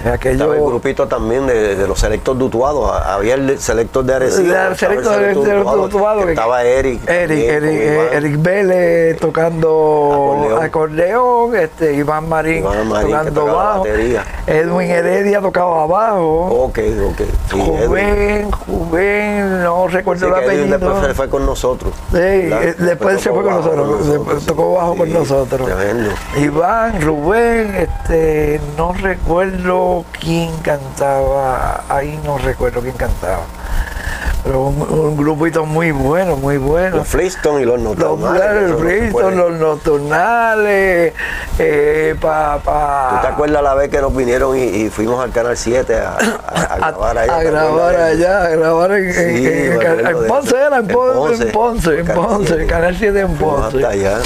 Aquello, 0.05 0.33
Estaba 0.35 0.55
el 0.55 0.61
grupito 0.63 1.07
también 1.07 1.47
de, 1.47 1.75
de 1.75 1.87
los 1.87 1.99
selectos 1.99 2.37
de 2.37 2.43
Utuado, 2.45 2.93
había 2.93 3.33
el 3.35 3.59
selector 3.59 4.03
de 4.05 4.13
Arecibo. 4.15 4.41
El 4.41 4.47
estaba 4.51 4.67
el 4.69 4.75
selecto 4.77 5.09
de- 5.09 5.15
selector 5.17 5.43
de 5.45 5.59
Utuado, 5.61 5.81
Utuado, 5.83 6.19
que 6.19 6.25
que- 6.27 6.31
estaba 6.33 6.63
Eric. 6.63 7.09
Eric, 7.09 7.29
también, 7.49 7.63
Eric. 7.63 8.13
Eric 8.13 8.41
Vélez 8.41 9.19
tocando 9.19 10.57
Acordeón. 10.61 11.55
este, 11.55 11.93
Iván 11.95 12.29
Marín, 12.29 12.59
Iván 12.59 12.87
Marín, 12.87 13.11
tocando 13.11 13.47
la 13.47 13.53
bajo. 13.53 13.85
Edwin 14.47 14.89
Heredia 14.91 15.41
tocaba 15.41 15.85
bajo, 15.87 16.45
Ok, 16.65 16.79
ok. 17.09 17.21
Sí. 17.51 17.59
Juven, 17.59 18.51
Juven, 18.51 19.63
no 19.63 19.87
recuerdo 19.87 20.27
Edwin 20.27 20.43
apellido. 20.43 20.77
después 20.77 21.07
se 21.07 21.13
fue 21.13 21.29
con 21.29 21.45
nosotros. 21.45 21.93
Sí, 22.11 22.17
eh, 22.19 22.75
después 22.77 23.21
se 23.21 23.31
fue 23.31 23.43
con 23.43 23.53
nosotros, 23.55 24.45
tocó 24.45 24.73
bajo 24.73 24.95
con 24.97 25.11
nosotros. 25.13 25.67
Tremendo. 25.67 26.11
Iván, 26.37 27.01
Rubén, 27.01 27.75
este, 27.75 28.59
no 28.77 28.93
recuerdo 28.93 29.94
quién 30.19 30.55
cantaba, 30.57 31.83
ahí 31.89 32.19
no 32.23 32.37
recuerdo 32.37 32.81
quién 32.81 32.95
cantaba. 32.97 33.43
Pero 34.43 34.61
un, 34.61 34.79
un 34.79 35.17
grupito 35.17 35.65
muy 35.65 35.89
bueno, 35.91 36.35
muy 36.35 36.57
bueno. 36.57 36.97
Los 36.97 37.07
Flintstones 37.07 37.63
y 37.63 37.65
los 37.65 37.79
Los 37.81 37.97
Nocturnales. 37.97 39.11
puede. 39.11 39.35
los 39.35 39.51
nocturnales, 39.53 41.13
eh, 41.57 42.15
pa, 42.21 42.59
pa- 42.63 43.09
¿Tú 43.15 43.21
te 43.27 43.33
acuerdas 43.33 43.63
la 43.63 43.73
vez 43.73 43.89
que 43.89 43.99
nos 44.01 44.15
vinieron 44.15 44.55
y, 44.55 44.61
y 44.61 44.89
fuimos 44.91 45.19
al 45.23 45.31
Canal 45.31 45.57
7 45.57 45.95
a, 45.99 46.09
a- 46.11 46.63
a 46.75 46.77
grabar 46.91 47.17
allá? 47.17 47.35
a 47.35 47.39
¿Te 47.39 47.43
grabar 47.49 47.95
allá, 47.95 48.43
a 48.43 48.49
grabar 48.49 48.91
en, 48.91 49.13
Sí, 49.13 49.47
en- 49.47 49.81
en- 49.81 50.07
en 50.07 50.27
Ponce 50.27 50.55
era, 50.55 50.77
en, 50.77 50.87
Ponce, 50.89 51.45
Ponce, 51.47 51.99
en 51.99 52.05
Ponce, 52.05 52.13
Ponce, 52.13 52.53
7. 52.55 52.65
Canal 52.67 52.95
7 52.99 53.19
en 53.19 53.35
Ponce. 53.37 53.77
hasta 53.77 53.89
allá. 53.89 54.17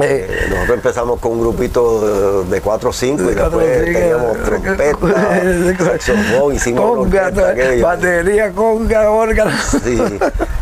Eh, 0.00 0.46
nosotros 0.48 0.76
empezamos 0.76 1.18
con 1.18 1.32
un 1.32 1.40
grupito 1.40 2.44
de 2.44 2.60
4 2.60 2.90
o 2.90 2.92
5 2.92 3.22
y 3.22 3.34
después 3.34 3.84
teníamos 3.84 4.36
trompeta, 4.44 5.84
saxofón, 5.84 6.54
hicimos 6.54 6.96
conga, 6.96 7.26
orquesta 7.26 7.82
batería, 7.82 8.52
conga, 8.52 9.10
órgano. 9.10 9.50
Sí, 9.82 10.00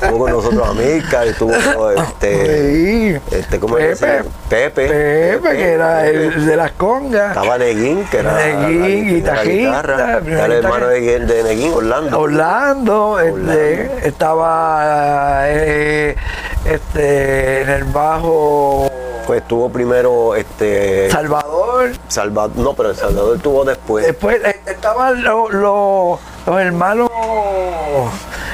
estuvo 0.00 0.18
con 0.18 0.30
nosotros 0.32 0.68
Amílcar, 0.68 1.26
estuvo 1.26 1.52
este, 1.90 3.18
Sí. 3.18 3.20
este 3.30 3.60
¿cómo 3.60 3.76
Pepe. 3.76 4.24
Pepe. 4.48 4.88
Pepe, 4.88 5.56
que 5.56 5.68
era 5.72 6.02
Pepe. 6.02 6.26
el 6.26 6.46
de 6.46 6.56
las 6.56 6.72
congas. 6.72 7.28
Estaba 7.28 7.58
Neguín, 7.58 8.04
que 8.10 8.18
era 8.18 8.32
Neguín, 8.34 9.08
guitarrista, 9.16 10.20
Era 10.26 10.46
el 10.46 10.52
hermano 10.52 10.86
de, 10.86 11.18
de 11.20 11.42
Neguín, 11.42 11.72
Orlando. 11.74 12.18
Orlando, 12.20 13.20
este, 13.20 14.08
estaba 14.08 15.42
eh, 15.48 16.16
este, 16.64 17.62
en 17.62 17.68
el 17.68 17.84
bajo 17.84 18.88
Pues 19.28 19.46
tuvo 19.46 19.68
primero 19.68 20.34
este 20.34 21.10
Salvador. 21.10 21.90
Salvador, 22.08 22.56
no, 22.56 22.72
pero 22.72 22.88
el 22.88 22.96
Salvador 22.96 23.38
tuvo 23.40 23.62
después, 23.62 24.06
Después 24.06 24.40
eh, 24.42 24.58
estaban 24.64 25.22
los, 25.22 25.52
los, 25.52 26.18
los 26.46 26.60
hermanos 26.60 27.10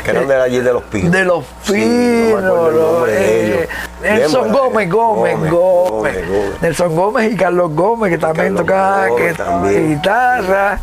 que 0.04 0.10
eran 0.10 0.26
de 0.26 0.34
allí 0.34 0.58
de 0.58 0.72
los 0.72 0.82
pinos. 0.82 1.12
de 1.12 1.24
los 1.24 1.44
Sí, 1.62 2.34
no 2.42 3.06
eh. 3.06 3.68
Nelson 4.02 4.42
Bien, 4.42 4.52
Gómez, 4.52 4.90
Gómez, 4.90 5.36
Gómez, 5.38 5.50
Gómez, 5.50 5.50
Gómez, 5.52 6.28
Gómez. 6.28 6.60
Nelson 6.62 6.96
Gómez 6.96 7.32
y 7.32 7.36
Carlos 7.36 7.70
Gómez, 7.72 8.10
que 8.10 8.18
también 8.18 8.56
tocaba 8.56 9.06
que 9.16 9.32
también. 9.32 9.94
guitarra. 9.94 10.80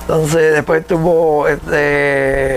Entonces 0.00 0.54
después 0.54 0.84
tuvo 0.88 1.46
este 1.46 2.56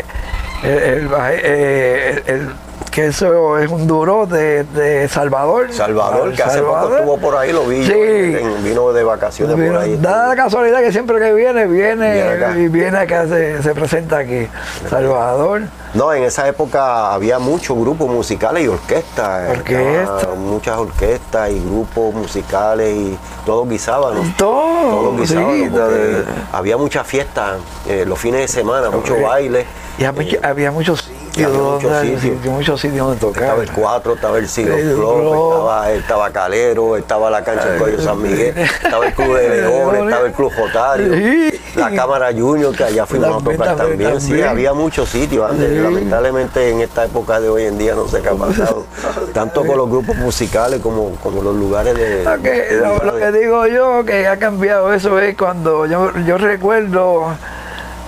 el, 0.63 0.69
el 0.83 1.07
baje- 1.07 1.39
eh, 1.43 2.23
el- 2.25 2.33
el- 2.35 2.49
que 2.97 3.05
eso 3.09 3.59
es 3.59 3.69
un 3.69 3.85
duro 3.85 4.25
de, 4.25 4.63
de 4.63 5.07
Salvador. 5.07 5.71
Salvador, 5.71 6.33
que 6.33 6.41
hace 6.41 6.63
poco 6.63 6.95
estuvo 6.95 7.17
por 7.19 7.35
ahí, 7.35 7.53
lo 7.53 7.63
vi, 7.67 7.83
yo, 7.85 7.93
Sí. 7.93 7.99
en- 7.99 8.63
vino 8.63 8.91
de 8.91 9.03
vacaciones 9.03 9.55
por 9.69 9.77
ahí. 9.77 9.97
Da 9.97 10.29
la 10.29 10.35
casualidad 10.35 10.79
que 10.79 10.91
siempre 10.91 11.19
que 11.19 11.31
viene, 11.31 11.67
viene, 11.67 12.25
y 12.57 12.67
viene 12.69 12.97
acá, 12.97 13.27
se, 13.27 13.61
se 13.61 13.75
presenta 13.75 14.17
aquí. 14.17 14.47
Salvador. 14.89 15.61
No, 15.93 16.11
en 16.11 16.23
esa 16.23 16.47
época 16.47 17.13
había 17.13 17.37
muchos 17.37 17.77
grupos 17.77 18.09
musicales 18.09 18.63
y 18.63 18.67
orquestas. 18.67 19.47
Orquesta. 19.51 20.15
Estaba 20.17 20.35
Muchas 20.35 20.77
orquestas 20.79 21.51
y 21.51 21.59
grupos 21.59 22.15
musicales 22.15 22.95
y 22.95 23.17
todos 23.45 23.69
guisaban. 23.69 24.15
¿no? 24.15 24.33
Todo. 24.39 25.15
Guisaban, 25.17 25.53
sí, 25.55 25.69
porque 25.71 25.87
de- 25.93 26.23
había 26.51 26.77
muchas 26.77 27.05
fiestas 27.05 27.57
eh, 27.87 28.05
los 28.07 28.17
fines 28.17 28.41
de 28.41 28.47
semana, 28.47 28.89
muchos 28.89 29.21
bailes 29.21 29.67
Y 29.99 30.03
había, 30.03 30.39
había 30.43 30.71
muchos 30.71 31.01
sitios, 31.01 31.47
había 31.51 31.59
muchos 31.59 31.91
donde, 31.91 32.19
sitios. 32.19 32.45
muchos 32.53 32.81
sitios 32.81 33.07
donde 33.07 33.19
tocar. 33.19 33.43
Estaba 33.43 33.63
el 33.63 33.71
4, 33.71 34.13
estaba 34.13 34.37
el 34.37 34.47
Ciro 34.47 34.75
El 34.75 34.93
Club, 34.95 35.23
estaba, 35.25 35.91
estaba 35.91 36.29
Calero, 36.29 36.97
estaba 36.97 37.29
la 37.31 37.43
cancha 37.43 37.65
del 37.69 37.79
Coyo 37.81 38.01
San 38.01 38.21
Miguel, 38.21 38.55
estaba 38.57 39.07
el 39.07 39.13
Club 39.13 39.35
de 39.37 39.49
Leones, 39.61 40.03
estaba 40.03 40.27
el 40.27 40.33
Club 40.33 40.51
Jotario, 40.55 41.13
Sí. 41.13 41.61
la 41.75 41.91
Cámara 41.95 42.29
Junior, 42.31 42.75
que 42.75 42.83
allá 42.83 43.05
fuimos 43.07 43.41
a 43.41 43.43
tocar 43.43 43.75
también, 43.75 44.11
también. 44.11 44.21
Sí, 44.21 44.39
había 44.41 44.73
muchos 44.73 45.09
sitios 45.09 45.49
antes. 45.49 45.67
Sí. 45.69 45.75
Lamentablemente 45.79 46.69
en 46.69 46.81
esta 46.81 47.05
época 47.05 47.39
de 47.39 47.49
hoy 47.49 47.63
en 47.63 47.77
día 47.79 47.95
no 47.95 48.07
sé 48.07 48.21
qué 48.21 48.29
ha 48.29 48.33
pasado. 48.35 48.85
Tanto 49.33 49.65
con 49.65 49.77
los 49.77 49.89
grupos 49.89 50.15
musicales 50.17 50.79
como, 50.81 51.15
como 51.23 51.41
los 51.41 51.55
lugares 51.55 51.95
de. 51.95 52.23
Lo 52.23 52.41
que, 52.43 52.67
lo, 52.79 53.03
lo 53.03 53.15
que 53.17 53.31
digo 53.31 53.65
yo 53.65 54.05
que 54.05 54.27
ha 54.27 54.37
cambiado 54.37 54.93
eso 54.93 55.19
es 55.19 55.35
cuando 55.35 55.87
yo, 55.87 56.11
yo 56.25 56.37
recuerdo 56.37 57.35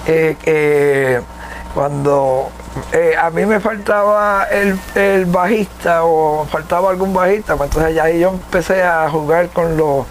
eh, 0.08 0.36
que 0.44 1.20
cuando 1.84 2.50
eh, 2.92 3.14
a 3.18 3.30
mí 3.30 3.46
me 3.46 3.62
faltaba 3.62 4.44
el, 4.52 4.78
el 4.96 5.26
bajista 5.28 6.04
o 6.04 6.46
faltaba 6.52 6.90
algún 6.90 7.14
bajista, 7.14 7.56
pues 7.56 7.70
entonces 7.70 7.96
ya 7.96 8.04
ahí 8.04 8.20
yo 8.20 8.32
empecé 8.32 8.84
a 8.84 9.10
jugar 9.10 9.48
con 9.48 9.78
los 9.78 10.06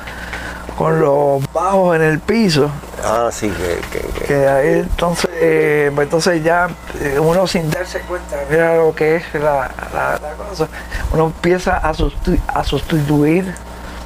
con 0.79 0.99
los 0.99 1.43
bajos 1.53 1.97
en 1.97 2.03
el 2.03 2.21
piso, 2.21 2.71
Ah, 3.05 3.29
sí, 3.31 3.51
que, 3.51 3.81
que- 3.99 4.07
que- 4.07 4.25
que 4.25 4.49
ahí 4.49 4.69
entonces, 4.79 5.29
eh, 5.35 5.91
pues 5.95 6.07
entonces 6.07 6.43
ya 6.43 6.69
eh, 7.03 7.19
uno 7.21 7.47
sin 7.47 7.69
darse 7.71 8.01
cuenta, 8.01 8.37
mira 8.49 8.77
lo 8.77 8.95
que 8.95 9.17
es 9.17 9.35
la, 9.35 9.71
la- 9.93 10.19
la 10.23 10.33
cosa, 10.49 10.69
uno 11.13 11.27
empieza 11.27 11.77
a, 11.77 11.93
sustitu- 11.93 12.41
a 12.47 12.65
sustituir 12.65 13.55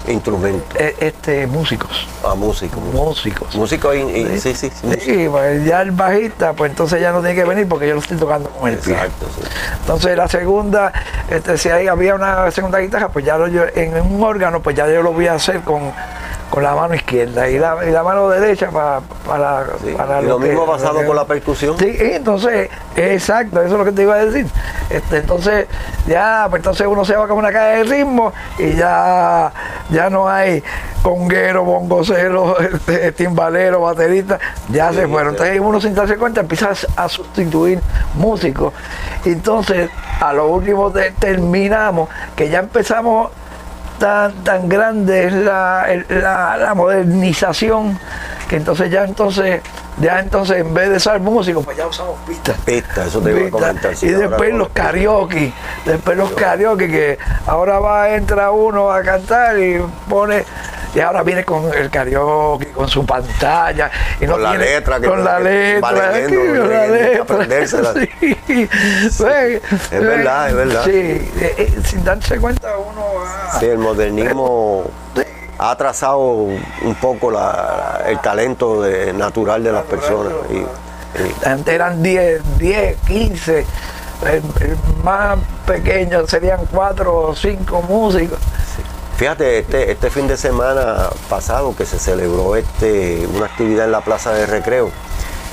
instrumentos, 0.09 0.81
eh, 0.81 0.97
este 1.01 1.47
músicos. 1.47 2.07
a 2.25 2.35
músicos. 2.35 2.83
músicos. 2.93 3.55
Músicos, 3.55 3.95
sí, 3.95 4.55
sí, 4.55 4.71
sí. 4.71 4.71
Sí, 5.01 5.29
pues 5.31 5.65
ya 5.65 5.83
el 5.83 5.91
bajista, 5.93 6.53
pues 6.53 6.71
entonces 6.71 7.01
ya 7.01 7.13
no 7.13 7.21
tiene 7.21 7.35
que 7.35 7.45
venir 7.45 7.69
porque 7.69 7.89
yo 7.89 7.95
lo 7.95 8.01
estoy 8.01 8.17
tocando 8.17 8.51
con 8.51 8.71
el 8.71 8.79
pie. 8.79 8.95
Exacto, 8.95 9.27
sí. 9.35 9.43
Entonces 9.81 10.17
la 10.17 10.29
segunda, 10.29 10.93
este, 11.31 11.57
si 11.59 11.69
ahí 11.69 11.89
había 11.89 12.15
una 12.15 12.51
segunda 12.51 12.79
guitarra, 12.79 13.09
pues 13.09 13.25
ya 13.25 13.39
lo, 13.39 13.49
yo, 13.49 13.63
en 13.75 14.01
un 14.01 14.23
órgano, 14.23 14.61
pues 14.61 14.77
ya 14.77 14.87
yo 14.89 15.03
lo 15.03 15.13
voy 15.13 15.27
a 15.27 15.35
hacer 15.35 15.61
con, 15.61 15.93
con 16.53 16.63
la 16.63 16.75
mano 16.75 16.95
izquierda 16.95 17.49
y 17.49 17.59
la, 17.59 17.79
y 17.89 17.91
la 17.91 18.03
mano 18.03 18.29
derecha 18.29 18.69
para, 18.71 19.01
para, 19.27 19.65
Sí. 19.83 19.95
para 19.97 20.21
y 20.21 20.27
lo 20.27 20.39
mismo 20.39 20.65
ha 20.65 20.67
pasado 20.77 21.01
que- 21.01 21.07
con 21.07 21.17
la 21.17 21.25
percusión. 21.25 21.79
Sí, 21.79 21.97
entonces, 21.99 22.69
exacto, 22.95 23.63
eso 23.63 23.73
es 23.73 23.79
lo 23.79 23.85
que 23.87 23.93
te 23.93 24.03
iba 24.03 24.17
a 24.17 24.25
decir. 24.27 24.47
Este, 24.91 25.17
entonces, 25.17 25.67
ya, 26.07 26.47
pues 26.51 26.61
entonces 26.61 26.87
uno 26.87 27.07
se 27.07 27.17
va 27.17 27.27
con 27.27 27.39
una 27.39 27.51
caja 27.51 27.65
de 27.69 27.85
ritmo 27.85 28.35
y 28.59 28.75
ya, 28.75 29.51
ya 29.89 30.11
no 30.11 30.29
hay 30.29 30.63
conguero, 31.03 31.65
bongocero, 31.65 32.61
este, 32.61 33.13
timbalero, 33.13 33.81
baterista, 33.81 34.39
ya 34.69 34.91
Sí, 34.91 34.97
se 34.97 35.09
fueron. 35.09 35.31
Entonces 35.33 35.59
uno 35.59 35.81
sin 35.81 35.95
darse 35.95 36.19
cuenta 36.19 36.43
empieza 36.43 36.73
a, 36.97 37.09
sustituir 37.09 37.81
músicos. 38.17 38.75
Entonces, 39.25 39.89
a 40.21 40.35
lo 40.35 40.49
último 40.49 40.91
te- 40.91 41.13
terminamos, 41.13 42.11
que 42.37 42.51
ya 42.51 42.59
empezamos 42.59 43.31
tan, 44.03 44.33
tan 44.43 44.69
grande 44.69 45.27
es 45.29 45.33
la, 45.33 45.87
la- 46.09 46.57
la 46.57 46.75
modernización 46.75 47.97
que 48.49 48.57
entonces 48.57 48.91
ya 48.91 49.05
entonces 49.05 49.61
ya 50.01 50.19
entonces 50.19 50.57
en 50.59 50.75
vez 50.75 50.91
de 50.91 50.97
usar 50.97 51.21
músicos 51.21 51.65
pues 51.65 51.77
ya 51.77 51.87
usamos 51.87 52.19
pistas 52.27 52.57
Pista, 52.65 53.05
eso 53.07 53.21
te 53.21 53.31
iba 53.31 53.39
a 53.39 53.43
Pistas. 53.45 53.61
comentar. 53.61 53.93
y 54.03 54.09
después 54.09 54.55
los 54.55 54.69
pistas. 54.69 54.87
karaoke 54.87 55.53
después 55.87 56.17
los 56.17 56.33
karaoke 56.33 56.89
que 56.91 57.19
ahora 57.47 57.79
va 57.79 58.11
entra 58.11 58.51
uno 58.51 58.91
a 58.91 59.03
cantar 59.03 59.57
y 59.61 59.81
pone 60.09 60.45
y 60.95 61.01
ahora 61.01 61.23
viene 61.23 61.45
con 61.45 61.73
el 61.73 61.89
karaoke 61.91 62.69
con 62.73 62.89
su 62.89 63.05
pantalla 63.07 63.91
y 64.21 64.27
no 64.27 64.33
Con 64.33 64.43
la 64.43 64.51
tiene- 64.51 64.65
letra 64.67 65.01
que- 65.01 65.07
con 65.09 65.25
la 65.25 65.39
letra 65.41 65.81
va 65.81 65.93
leyendo, 65.93 66.41
aquí, 66.43 66.59
con 66.59 66.71
la 66.71 66.87
letra 66.87 67.23
aprendérsela. 67.23 67.93
Sí. 68.47 68.69
Ve, 69.25 69.57
Es 69.57 69.91
ve. 69.91 69.99
verdad, 70.01 70.49
es 70.51 70.55
verdad. 70.55 70.85
sí 70.85 70.91
eh, 70.91 71.31
eh, 71.59 71.81
sin 71.85 72.05
darse 72.05 72.39
cuenta 72.39 72.77
uno 72.77 73.05
ah, 73.27 73.57
Sí, 73.59 73.67
el 73.67 73.79
modernismo 73.79 74.85
ha 75.59 75.71
atrasado 75.71 76.19
un 76.21 76.95
poco 77.01 77.31
la- 77.31 78.03
el 78.07 78.19
talento 78.21 78.83
de- 78.83 79.13
natural 79.13 79.63
de 79.63 79.73
las 79.73 79.85
personas. 79.85 80.33
Y, 80.51 80.57
y- 80.57 80.67
Antes 81.47 81.75
eran 81.75 82.03
10, 82.03 82.43
10, 82.59 82.97
15. 83.07 83.65
El, 84.27 84.43
el 84.61 84.77
más 85.05 85.39
pequeño 85.67 86.27
serían 86.27 86.61
4 86.71 87.17
o 87.29 87.35
5 87.37 87.83
músicos. 87.83 88.39
Fíjate, 89.23 89.59
este, 89.61 89.93
este 89.93 90.11
fin 90.11 90.27
de 90.27 90.37
semana 90.37 91.09
pasado 91.31 91.77
que 91.77 91.87
se 91.87 92.01
celebró 92.01 92.57
este, 92.57 93.25
una 93.33 93.47
actividad 93.47 93.85
en 93.85 93.93
la 93.93 94.01
Plaza 94.01 94.33
de 94.33 94.47
Recreo 94.47 94.91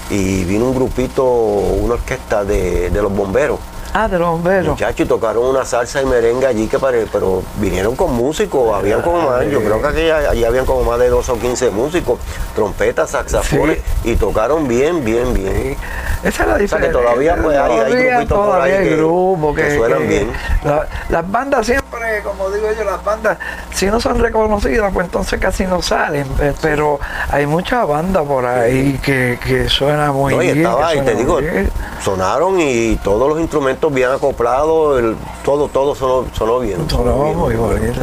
y 0.10 0.44
vino 0.46 0.66
un 0.66 0.74
grupito, 0.74 1.24
una 1.24 1.94
orquesta 1.94 2.44
de, 2.44 2.90
de 2.90 3.02
los 3.04 3.16
bomberos. 3.16 3.60
Ah, 3.93 4.08
de 4.08 4.19
los 4.19 4.30
bomberos. 4.30 4.67
Muchachos, 4.67 4.99
y 4.99 5.06
tocaron 5.06 5.43
una 5.45 5.65
salsa 5.65 6.02
y 6.02 6.06
merengue 6.06 6.45
allí, 6.45 6.67
que 6.67 6.78
pare- 6.78 7.08
pero 7.12 7.41
vinieron 7.58 7.95
con 7.95 8.13
músicos, 8.13 8.73
habían 8.75 9.02
como 9.02 9.28
más, 9.30 9.45
yo 9.47 9.60
creo 9.63 9.82
que 9.82 9.88
aquí, 9.88 10.10
allí 10.12 10.43
habían 10.43 10.65
como 10.65 10.84
más 10.84 10.99
de 10.99 11.10
12 11.10 11.32
o 11.32 11.39
15 11.39 11.71
músicos, 11.71 12.19
trompetas, 12.54 13.10
saxofones, 13.10 13.80
y 14.04 14.15
tocaron 14.15 14.67
bien, 14.67 15.04
bien, 15.04 15.34
bien. 15.34 15.75
Esa 16.23 16.28
es 16.30 16.38
la 16.39 16.45
sea, 16.45 16.56
que 16.58 16.62
diferencia. 16.62 16.91
todavía, 17.02 17.36
pues, 17.41 17.58
hay- 17.58 17.71
hay 17.80 17.93
grupitos 18.10 18.38
por 18.47 18.62
ahí 18.62 18.71
que- 18.84 18.95
grupos 18.95 19.56
que 19.56 19.62
que, 19.63 19.75
suenan 19.78 19.99
que- 19.99 20.08
bien. 20.08 20.32
la- 20.63 20.88
las 21.10 21.32
bandas 21.32 21.65
siempre, 21.65 22.21
como 22.23 22.49
digo 22.52 22.67
yo, 22.78 22.84
las 22.84 23.04
bandas, 23.04 23.38
si 23.73 23.88
no 23.88 23.99
son 23.99 24.19
reconocidas, 24.19 24.91
pues 24.93 25.06
entonces 25.08 25.39
casi 25.39 25.65
no 25.65 25.82
salen. 25.82 26.28
eh, 26.41 26.54
Pero 26.62 26.99
hay 27.32 27.45
muchas 27.47 27.88
bandas 27.88 28.23
por 28.25 28.45
ahí 28.45 28.99
que, 29.02 29.39
que 29.43 29.67
suenan 29.69 30.13
muy 30.13 30.36
No, 30.36 30.41
y 30.43 30.45
bien. 30.47 30.58
estaba, 30.58 30.93
y 30.93 31.02
te 31.02 31.15
digo, 31.15 31.38
bien. 31.38 31.71
sonaron 32.04 32.60
y 32.60 32.95
todos 32.97 33.30
los 33.30 33.39
instrumentos 33.39 33.79
bien 33.88 34.10
acoplados, 34.12 35.00
el- 35.00 35.15
todo, 35.46 35.70
todo 35.70 35.96
sonó, 35.96 36.26
sonó 36.34 36.60
bien. 36.60 36.89
sonó 36.89 37.15
muy 37.34 37.56
bonito. 37.56 38.02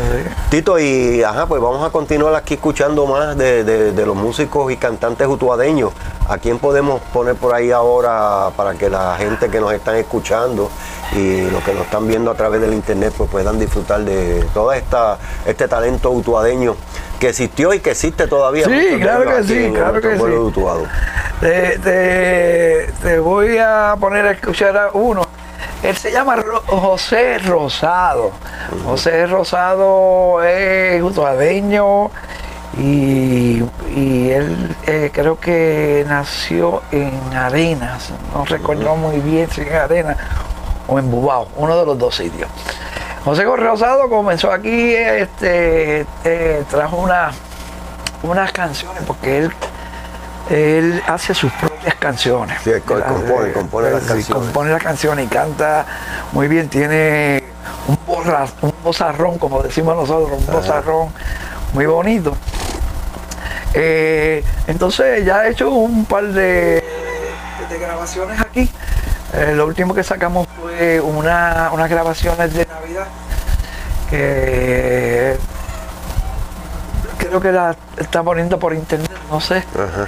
Tito, 0.49 0.79
y 0.79 1.23
ajá, 1.23 1.45
pues 1.47 1.61
vamos 1.61 1.87
a 1.87 1.91
continuar 1.91 2.35
aquí 2.35 2.55
escuchando 2.55 3.07
más 3.07 3.37
de, 3.37 3.63
de- 3.65 3.93
de 3.93 4.07
los 4.07 4.17
músicos 4.17 4.73
y 4.73 4.77
cantantes 4.79 5.27
utuadeños. 5.29 5.93
¿A 6.29 6.39
quién 6.39 6.59
podemos 6.59 7.01
poner 7.13 7.35
por 7.37 7.55
ahí 7.55 7.71
ahora 7.71 8.49
para 8.57 8.75
que 8.75 8.89
la 8.89 9.17
gente 9.19 9.49
que 9.51 9.61
nos 9.61 9.73
están 9.73 9.97
escuchando 9.97 10.71
y 11.13 11.43
los 11.51 11.63
que 11.63 11.73
nos 11.75 11.85
están 11.85 12.09
viendo 12.09 12.31
a 12.31 12.35
través 12.35 12.61
del 12.61 12.73
internet 12.73 13.13
pues 13.17 13.31
puedan 13.31 13.59
disfrutar 13.61 14.01
de 14.01 14.43
todo 14.55 14.73
esta, 14.73 15.19
este 15.45 15.69
talento 15.69 16.11
utuadeño 16.11 16.75
que 17.21 17.29
existió 17.29 17.73
y 17.73 17.79
que 17.81 17.91
existe 17.93 18.27
todavía? 18.27 18.65
Sí, 18.65 18.99
claro 19.01 19.25
que 19.31 19.45
sí, 19.45 19.71
claro 19.73 20.01
que 20.01 20.15
sí. 20.15 20.19
Te, 21.41 21.79
te- 21.79 22.93
te 23.03 23.19
voy 23.21 23.59
a 23.59 23.95
poner 24.01 24.27
a 24.27 24.31
escuchar 24.33 24.77
a 24.77 24.91
uno. 24.95 25.23
Él 25.83 25.97
se 25.97 26.11
llama 26.11 26.37
Ro- 26.37 26.63
José 26.67 27.39
Rosado. 27.39 28.33
José 28.85 29.27
Rosado 29.27 30.43
es 30.43 31.03
utuadeño 31.03 32.11
y, 32.79 33.63
y 33.95 34.31
él 34.31 34.77
eh, 34.87 35.11
creo 35.13 35.39
que 35.39 36.05
nació 36.09 36.83
en 36.93 37.13
Arenas. 37.35 38.11
No 38.35 38.45
recuerdo 38.45 38.97
muy 38.97 39.19
bien 39.21 39.49
si 39.51 39.61
en 39.63 39.75
Arenas 39.75 40.17
o 40.89 40.99
en 40.99 41.11
Bubao, 41.11 41.49
uno 41.57 41.77
de 41.79 41.87
los 41.87 41.99
dos 41.99 42.17
sitios. 42.17 42.49
José 43.25 43.45
Rosado 43.45 44.09
comenzó 44.09 44.53
aquí, 44.53 44.95
este, 44.95 46.07
eh, 46.25 46.65
trajo 46.71 46.97
una, 46.97 47.31
unas 48.23 48.53
canciones 48.53 49.03
porque 49.07 49.39
él 49.39 49.53
él 50.49 51.03
hace 51.09 51.35
sus 51.35 51.51
propias 51.55 51.76
canciones. 52.07 52.59
Sí, 52.63 52.71
compone, 52.85 53.53
compone 53.53 53.91
las 53.91 54.03
canciones. 54.05 54.27
compone 54.45 54.71
las 54.71 54.83
canciones 54.83 55.25
y 55.27 55.29
canta 55.29 55.85
muy 56.33 56.49
bien. 56.49 56.69
Tiene 56.69 57.43
un, 57.89 57.99
borra- 58.07 58.47
un 58.63 58.73
bozarrón, 58.83 59.39
como 59.39 59.63
decimos 59.63 59.97
nosotros, 59.97 60.39
un 60.39 60.47
bozarrón 60.47 61.09
muy 61.73 61.87
bonito. 61.87 62.37
Eh, 63.75 64.43
entonces 64.67 65.25
ya 65.25 65.47
he 65.47 65.51
hecho 65.51 65.71
un 65.71 66.05
par 66.07 66.25
de, 66.25 66.83
de 67.69 67.79
grabaciones 67.79 68.41
aquí. 68.41 68.71
Eh, 69.35 69.53
lo 69.55 69.67
último 69.67 69.93
que 69.95 70.03
sacamos 70.03 70.47
fue 70.61 71.01
una, 71.01 71.71
unas 71.73 71.91
grabaciones 71.91 72.55
de 72.55 72.65
Navidad 72.67 73.07
que 74.09 75.37
creo 77.19 77.41
que 77.41 77.51
la 77.53 77.75
está 77.99 78.23
poniendo 78.23 78.59
por 78.59 78.73
internet, 78.73 79.11
no 79.31 79.41
sé. 79.41 79.57
Ajá. 79.75 80.07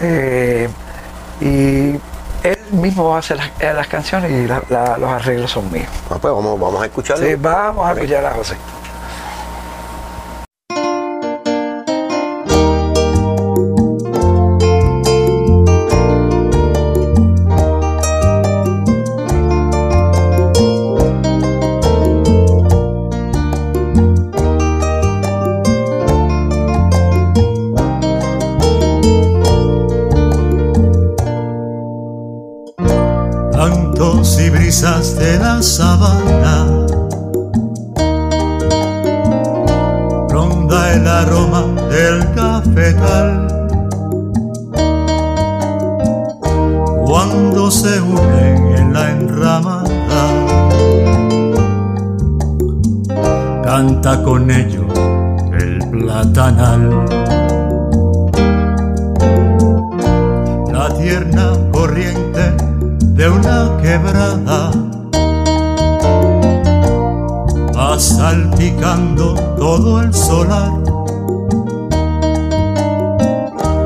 Eh, 0.00 0.68
y 1.40 1.98
él 2.42 2.58
mismo 2.72 3.16
hace 3.16 3.34
las, 3.34 3.48
eh, 3.60 3.72
las 3.74 3.86
canciones 3.88 4.30
y 4.30 4.46
la- 4.46 4.62
la- 4.68 4.98
los 4.98 5.10
arreglos 5.10 5.50
son 5.50 5.70
míos. 5.72 5.88
Ah, 6.10 6.16
pues 6.20 6.32
vamos, 6.34 6.58
vamos 6.58 6.82
a 6.82 6.86
escucharlo. 6.86 7.26
Sí, 7.26 7.34
vamos 7.36 7.86
a 7.88 7.92
escuchar 7.92 8.24
a 8.26 8.30
José. 8.32 8.56
Con 54.28 54.50
ellos 54.50 54.84
el 55.58 55.78
platanal. 55.88 57.06
La 60.70 60.92
tierna 60.98 61.52
corriente 61.72 62.42
de 63.16 63.30
una 63.30 63.74
quebrada 63.80 64.70
va 67.74 67.98
salpicando 67.98 69.34
todo 69.56 70.02
el 70.02 70.12
solar. 70.12 70.72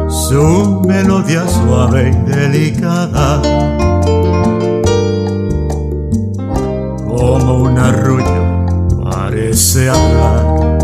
Su 0.09 0.83
melodía 0.85 1.47
suave 1.47 2.11
y 2.11 2.31
delicada, 2.31 3.41
como 7.07 7.63
un 7.63 7.79
arrullo, 7.79 8.42
parece 9.73 9.89
hablar. 9.89 10.79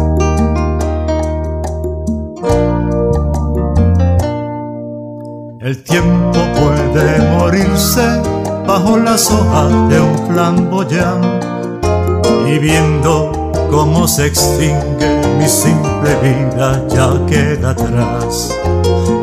El 5.60 5.82
tiempo 5.82 6.38
puede 6.54 7.18
morirse 7.36 8.22
bajo 8.66 8.96
las 8.96 9.30
hojas 9.30 9.88
de 9.90 10.00
un 10.00 10.18
flamboyán 10.28 11.40
y 12.46 12.58
viendo 12.58 13.50
cómo 13.70 14.08
se 14.08 14.26
extingue 14.26 15.20
mi 15.38 15.46
simple 15.46 16.14
vida 16.22 16.82
ya 16.88 17.10
queda 17.26 17.70
atrás 17.70 18.54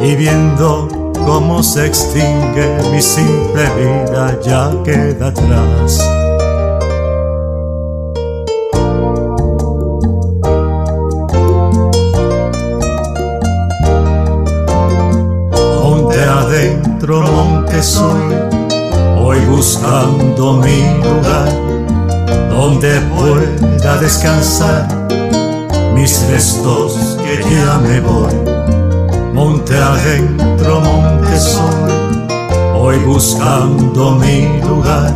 y 0.01 0.15
viendo 0.15 0.87
cómo 1.25 1.63
se 1.63 1.87
extingue 1.87 2.77
mi 2.91 3.01
simple 3.01 3.63
vida 3.75 4.39
ya 4.43 4.71
queda 4.83 5.27
atrás. 5.27 6.14
Me 27.79 27.99
voy. 27.99 28.33
Monte 29.33 29.75
adentro, 29.77 30.79
monte 30.79 31.37
soy, 31.37 31.91
hoy 32.73 32.97
buscando 32.99 34.11
mi 34.11 34.59
lugar, 34.61 35.13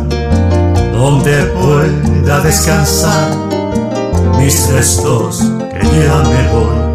donde 0.92 1.44
pueda 1.60 2.40
descansar 2.40 3.30
mis 4.38 4.70
restos 4.72 5.40
que 5.70 6.04
ya 6.04 6.22
me 6.22 6.52
voy. 6.52 6.89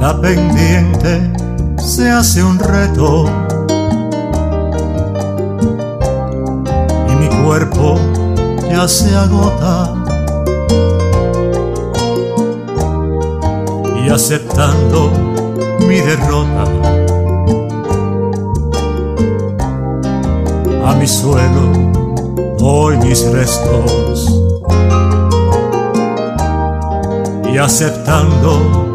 La 0.00 0.18
pendiente 0.18 1.30
se 1.76 2.10
hace 2.10 2.42
un 2.42 2.58
reto 2.58 3.26
y 7.06 7.16
mi 7.16 7.28
cuerpo 7.44 7.98
ya 8.70 8.88
se 8.88 9.14
agota. 9.14 9.94
Y 14.02 14.08
aceptando 14.08 15.10
mi 15.86 16.00
derrota, 16.00 16.64
a 20.86 20.94
mi 20.94 21.06
suelo 21.06 21.90
doy 22.58 22.96
mis 22.96 23.30
restos 23.30 24.34
y 27.52 27.58
aceptando 27.58 28.89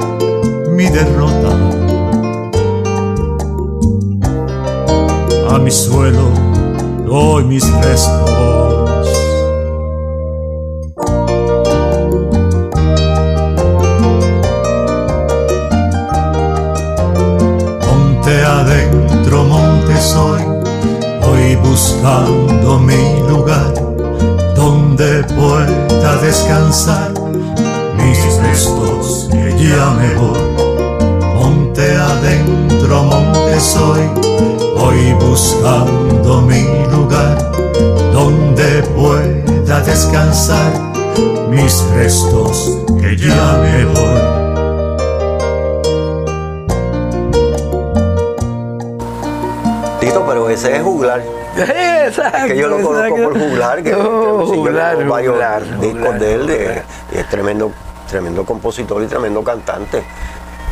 mi 0.75 0.89
derrota. 0.89 1.51
A 5.49 5.57
mi 5.57 5.71
suelo 5.71 6.31
doy 7.05 7.45
mis 7.45 7.63
restos 7.81 8.34
juglar, 54.93 54.97
tengo 54.97 55.13
varios 55.13 55.33
juglar, 55.33 55.61
discos 55.79 56.01
juglar, 56.01 56.19
de 56.19 56.33
él, 56.33 56.47
de- 56.47 56.57
juglar. 56.57 56.83
y 57.11 57.17
es 57.17 57.29
tremendo, 57.29 57.71
tremendo 58.09 58.45
compositor 58.45 59.03
y 59.03 59.07
tremendo 59.07 59.43
cantante. 59.43 60.03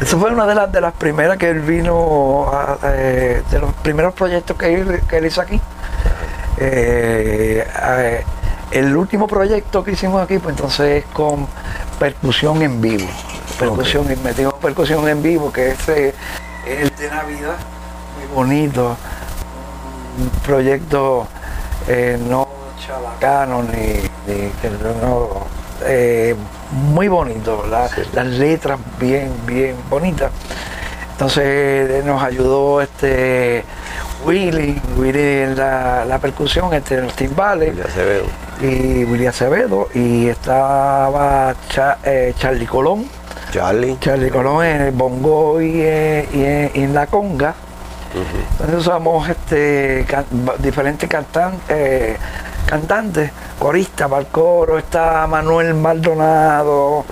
Eso 0.01 0.19
fue 0.19 0.31
una 0.31 0.45
de 0.47 0.55
las 0.55 0.71
de 0.71 0.81
las 0.81 0.93
primeras 0.93 1.37
que 1.37 1.49
él 1.49 1.59
vino, 1.61 2.49
a- 2.51 2.77
eh, 2.85 3.43
de 3.49 3.59
los 3.59 3.73
primeros 3.75 4.13
proyectos 4.13 4.57
que 4.57 4.73
él, 4.73 5.01
que 5.07 5.17
él 5.17 5.25
hizo 5.25 5.41
aquí. 5.41 5.59
Eh, 6.57 7.65
eh, 7.83 8.23
el 8.71 8.95
último 8.95 9.27
proyecto 9.27 9.83
que 9.83 9.91
hicimos 9.91 10.21
aquí, 10.21 10.39
pues 10.39 10.55
entonces 10.55 11.03
es 11.03 11.11
con 11.13 11.47
percusión 11.99 12.61
en 12.61 12.81
vivo. 12.81 13.07
Percusión, 13.59 14.11
y 14.11 14.15
metimos 14.17 14.55
percusión 14.55 15.07
en 15.07 15.21
vivo, 15.21 15.51
que 15.53 15.69
es 15.71 15.87
el 15.87 16.89
de 16.97 17.09
Navidad, 17.09 17.55
muy 18.17 18.35
bonito. 18.35 18.97
Un 20.19 20.29
proyecto 20.43 21.27
no 22.27 22.47
chabacano 22.85 23.63
ni, 23.63 23.93
ni 24.27 24.49
que 24.61 24.69
no, 25.01 25.29
eh, 25.85 26.35
muy 26.71 27.07
bonito, 27.07 27.65
la- 27.69 27.89
las 28.13 28.25
letras 28.27 28.79
bien, 28.99 29.31
bien 29.45 29.75
bonitas. 29.89 30.31
Entonces 31.11 31.43
eh, 31.45 32.01
nos 32.05 32.21
ayudó 32.23 32.81
este 32.81 33.63
Willy, 34.25 34.81
Willy 34.97 35.19
en 35.43 35.55
la, 35.57 36.05
la 36.05 36.19
percusión, 36.19 36.73
este 36.73 36.95
en 36.95 37.03
los 37.05 37.13
timbales, 37.15 37.75
ve. 37.75 38.23
y 38.61 39.03
Willy 39.05 39.27
Acevedo, 39.27 39.89
y 39.93 40.27
estaba 40.29 41.53
Cha- 41.69 41.99
eh, 42.03 42.33
Charlie 42.37 42.65
Colón, 42.65 43.05
Charlie. 43.51 43.97
Charlie 43.99 44.29
Colón 44.31 44.65
en 44.65 44.81
el 44.81 44.91
bongo 44.91 45.61
y, 45.61 45.81
eh, 45.81 46.27
y 46.33 46.43
en- 46.43 46.71
y 46.73 46.83
en 46.85 46.93
la 46.93 47.05
conga. 47.07 47.53
Entonces 48.51 48.75
usamos 48.77 49.27
este, 49.27 50.05
can- 50.07 50.25
diferentes 50.59 51.09
cantan- 51.09 51.57
eh, 51.67 52.15
cantantes, 52.65 53.31
coristas 53.59 54.09
para 54.09 54.21
el 54.21 54.27
coro, 54.27 54.77
está 54.77 55.27
Manuel 55.27 55.73
Maldonado, 55.75 57.05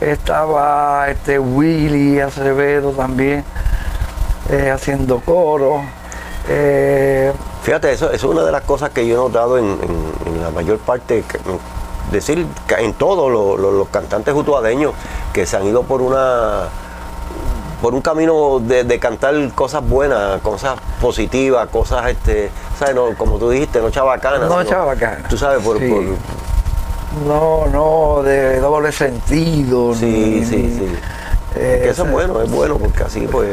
estaba 0.00 1.08
este 1.08 1.38
Willy 1.38 2.20
Acevedo 2.20 2.90
también 2.92 3.44
eh, 4.50 4.70
haciendo 4.70 5.20
coro. 5.20 5.82
eh, 6.48 7.32
Fíjate, 7.62 7.92
eso, 7.92 8.06
eso 8.06 8.14
es 8.14 8.24
una 8.24 8.42
de 8.44 8.52
las 8.52 8.62
cosas 8.62 8.90
que 8.90 9.06
yo 9.06 9.14
he 9.14 9.16
notado 9.28 9.56
en, 9.58 9.64
en- 9.66 10.34
en 10.34 10.42
la 10.42 10.50
mayor 10.50 10.78
parte, 10.78 11.22
que- 11.28 11.38
decir, 12.10 12.44
que 12.66 12.74
en 12.74 12.92
todos 12.94 13.30
los, 13.30 13.58
los- 13.60 13.72
los 13.74 13.88
cantantes 13.88 14.34
utuadeños 14.34 14.92
que 15.32 15.46
se 15.46 15.56
han 15.56 15.66
ido 15.66 15.82
por 15.84 16.02
una 16.02 16.64
por 17.82 17.94
un 17.94 18.00
camino 18.00 18.60
de, 18.60 18.84
de 18.84 18.98
cantar 19.00 19.34
cosas 19.54 19.86
buenas, 19.86 20.40
cosas 20.40 20.78
positivas, 21.00 21.68
cosas, 21.68 22.08
este, 22.08 22.48
¿sabes? 22.78 22.94
No, 22.94 23.08
como 23.18 23.38
tú 23.38 23.50
dijiste, 23.50 23.80
no 23.80 23.90
chabacanas. 23.90 24.48
No 24.48 24.60
sino, 24.60 24.70
chabacanas, 24.70 25.28
Tú 25.28 25.36
sabes, 25.36 25.62
por, 25.64 25.78
sí. 25.80 25.88
por- 25.88 26.04
no, 27.26 27.66
no 27.66 28.22
de 28.22 28.60
doble 28.60 28.92
sentido. 28.92 29.94
sí, 29.94 30.06
ni- 30.06 30.44
sí, 30.44 30.76
sí. 30.78 30.92
eh, 31.56 31.80
Que 31.82 31.90
eso 31.90 32.04
es 32.04 32.10
bueno, 32.12 32.40
es 32.40 32.50
bueno, 32.50 32.78
porque 32.78 33.02
así 33.02 33.26
pues 33.30 33.50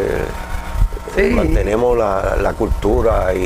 Sí. 1.15 1.23
mantenemos 1.31 1.97
la, 1.97 2.37
la 2.39 2.53
cultura 2.53 3.33
y, 3.33 3.39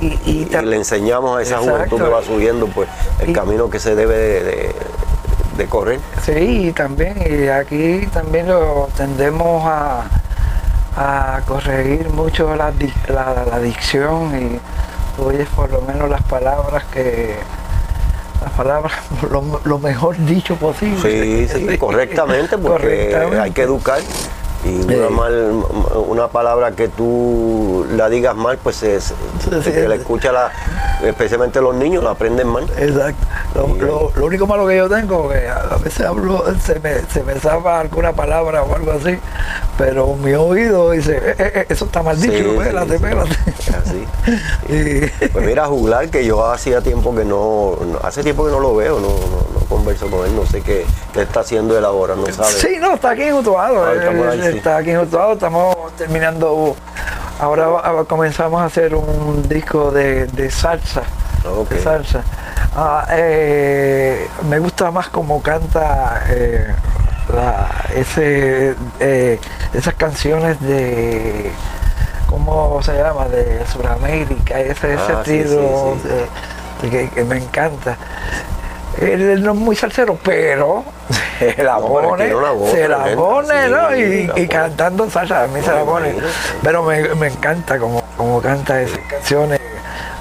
Y- 0.00 0.20
y 0.24 0.42
y 0.42 0.44
ta- 0.46 0.62
le 0.62 0.76
enseñamos 0.76 1.38
a 1.38 1.42
esa 1.42 1.56
Exacto. 1.56 1.72
juventud 1.74 1.96
que 1.98 2.08
va 2.08 2.22
subiendo 2.22 2.66
pues 2.68 2.88
el 3.18 3.32
camino 3.32 3.68
que 3.68 3.78
se 3.80 3.94
debe 3.96 4.16
de, 4.16 4.44
de- 4.44 4.76
de 5.56 5.66
correr. 5.66 6.00
Sí, 6.24 6.68
y 6.68 6.72
también, 6.72 7.16
y 7.28 7.48
aquí 7.48 8.06
también 8.12 8.48
lo 8.48 8.88
tendemos 8.96 9.62
a, 9.66 10.04
a 10.96 11.40
corregir 11.46 12.08
mucho 12.10 12.54
la, 12.56 12.72
la, 13.08 13.44
la 13.48 13.58
dicción 13.60 14.34
y 14.36 14.60
tú 15.16 15.28
oyes 15.28 15.48
por 15.54 15.70
lo 15.70 15.80
menos 15.82 16.08
las 16.08 16.22
palabras 16.22 16.84
que 16.92 17.36
las 18.42 18.52
palabras 18.52 18.92
lo, 19.30 19.60
lo 19.64 19.78
mejor 19.78 20.16
dicho 20.24 20.56
posible. 20.56 21.48
Sí, 21.48 21.48
sí, 21.68 21.78
correctamente, 21.78 22.58
porque 22.58 23.10
Correctamente. 23.10 23.40
hay 23.40 23.50
que 23.52 23.62
educar. 23.62 24.00
Y 24.64 24.76
una, 24.84 25.08
Sí. 25.08 25.12
mal, 25.12 25.64
una 26.06 26.28
palabra 26.28 26.70
que 26.70 26.86
tú 26.86 27.84
la 27.90 28.08
digas 28.08 28.36
mal, 28.36 28.58
pues 28.62 28.76
se, 28.76 29.00
se- 29.00 29.14
Sí, 29.42 29.50
la 29.50 29.60
sí. 29.96 30.00
escucha, 30.00 30.30
la, 30.30 30.52
especialmente 31.04 31.60
los 31.60 31.74
niños, 31.74 32.02
la 32.04 32.10
aprenden 32.10 32.48
mal. 32.48 32.64
Exacto. 32.78 33.26
Lo, 33.54 33.66
lo- 33.76 34.12
lo 34.14 34.26
único 34.26 34.46
malo 34.46 34.66
que 34.66 34.76
yo 34.76 34.88
tengo 34.88 35.28
que 35.28 35.48
a 35.48 35.76
veces 35.82 36.06
hablo, 36.06 36.44
se 36.64 36.78
me, 36.80 37.00
se 37.12 37.22
me 37.22 37.34
zapa 37.38 37.80
alguna 37.80 38.12
palabra 38.12 38.62
o 38.62 38.74
algo 38.74 38.92
así, 38.92 39.18
pero 39.78 40.14
mi 40.14 40.32
oído 40.34 40.90
dice, 40.90 41.16
"Eh, 41.16 41.34
eh, 41.38 41.52
eh, 41.56 41.66
eso 41.68 41.84
está 41.86 42.02
mal 42.02 42.16
Sí, 42.18 42.28
dicho, 42.28 42.50
sí, 42.52 42.58
espérate, 42.58 42.98
sí. 42.98 43.72
Así. 43.74 44.06
Y- 44.72 45.28
Pues 45.28 45.44
mira, 45.46 45.66
juglar, 45.66 46.08
que 46.08 46.24
yo 46.24 46.46
hacía 46.50 46.80
tiempo 46.80 47.14
que 47.14 47.24
no, 47.24 47.76
hace 48.02 48.22
tiempo 48.22 48.44
que 48.44 48.50
no 48.50 48.60
lo 48.60 48.74
veo, 48.76 49.00
no, 49.00 49.08
no, 49.08 49.60
no 49.60 49.66
converso 49.68 50.08
con 50.10 50.26
él, 50.26 50.34
no 50.36 50.46
sé 50.46 50.60
qué, 50.62 50.84
qué 51.12 51.22
está 51.22 51.40
haciendo 51.40 51.76
él 51.76 51.84
ahora, 51.84 52.14
no 52.14 52.26
sabe. 52.26 52.52
Sí, 52.52 52.76
no, 52.80 52.94
está 52.94 53.10
aquí 53.10 53.22
en 53.22 53.34
Utuado. 53.34 53.84
Ah. 53.84 53.92
Está 54.46 54.76
aquí 54.78 54.90
en 54.90 54.98
Utuado, 55.00 55.32
estamos 55.34 55.76
terminando. 55.96 56.76
Ahora 57.42 57.66
va- 57.66 58.04
comenzamos 58.04 58.62
a 58.62 58.66
hacer 58.66 58.94
un 58.94 59.48
disco 59.48 59.90
de, 59.90 60.26
de 60.28 60.48
salsa. 60.48 61.02
De 61.68 61.80
salsa. 61.82 62.22
Ah, 62.76 63.04
eh, 63.10 64.28
me 64.48 64.60
gusta 64.60 64.92
más 64.92 65.08
como 65.08 65.42
canta 65.42 66.22
eh, 66.28 66.68
la- 67.34 67.68
ese, 67.96 68.76
eh, 69.00 69.40
esas 69.74 69.94
canciones 69.94 70.60
de. 70.60 71.50
¿Cómo 72.28 72.80
se 72.80 72.94
llama? 72.96 73.26
De 73.26 73.66
Sudamérica, 73.66 74.60
ese, 74.60 74.94
ese 74.94 75.12
Ah, 75.12 75.22
sí, 75.24 75.38
estilo 75.38 75.94
sí, 75.96 76.00
sí. 76.02 76.08
de- 76.08 76.28
de 76.82 76.90
que, 77.08 77.10
que 77.12 77.24
me 77.24 77.38
encanta. 77.38 77.96
Él, 79.02 79.42
no 79.42 79.52
es 79.52 79.58
muy 79.58 79.76
salsero, 79.76 80.16
pero 80.22 80.84
se 81.38 81.62
la 81.62 81.78
pone, 81.78 82.32
voz 82.34 82.70
se 82.70 82.88
la 82.88 83.14
pone, 83.14 83.64
sí, 83.64 83.70
¿no? 83.70 83.90
la 83.90 84.38
Y, 84.38 84.48
cantando 84.48 85.10
salsa, 85.10 85.44
a 85.44 85.46
mí 85.48 85.60
se 85.60 85.72
la 85.72 85.84
pone. 85.84 86.14
Pero 86.62 86.82
me, 86.82 87.14
me 87.16 87.26
encanta 87.28 87.78
como, 87.78 88.02
como 88.16 88.40
canta 88.40 88.80
esas 88.80 88.98
canciones 89.08 89.60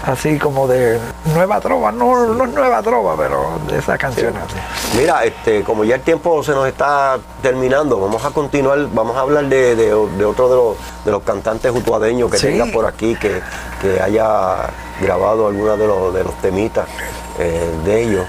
así 0.04 0.40
como 0.40 0.68
de 0.68 1.00
nueva 1.36 1.60
trova, 1.62 1.92
no, 1.92 2.26
no 2.34 2.46
es 2.46 2.50
nueva 2.50 2.82
trova, 2.82 3.16
pero 3.16 3.60
de 3.68 3.78
esas 3.78 4.00
canciones. 4.00 4.42
Mira, 4.98 5.24
este, 5.24 5.62
como 5.64 5.84
ya 5.84 5.94
el 5.94 6.02
tiempo 6.02 6.42
se 6.42 6.54
nos 6.54 6.68
está 6.68 7.20
terminando, 7.44 8.00
vamos 8.00 8.26
a 8.26 8.32
continuar, 8.32 8.80
vamos 8.92 9.16
a 9.16 9.20
hablar 9.20 9.46
de, 9.46 9.76
de- 9.76 10.08
de 10.18 10.26
otro 10.26 10.50
de 10.50 10.56
los, 10.56 10.78
de 11.06 11.12
los 11.12 11.22
cantantes 11.22 11.72
utuadeños 11.72 12.32
que 12.32 12.38
Sí. 12.40 12.48
tenga 12.48 12.66
por 12.74 12.88
aquí, 12.88 13.16
que, 13.16 13.42
que 13.80 14.02
haya 14.02 14.72
grabado 15.00 15.48
algunos 15.48 15.78
de 15.78 15.86
los, 15.86 16.12
de 16.16 16.24
los 16.24 16.34
temitas 16.42 16.88
eh, 17.38 17.70
de 17.86 18.02
ellos. 18.02 18.26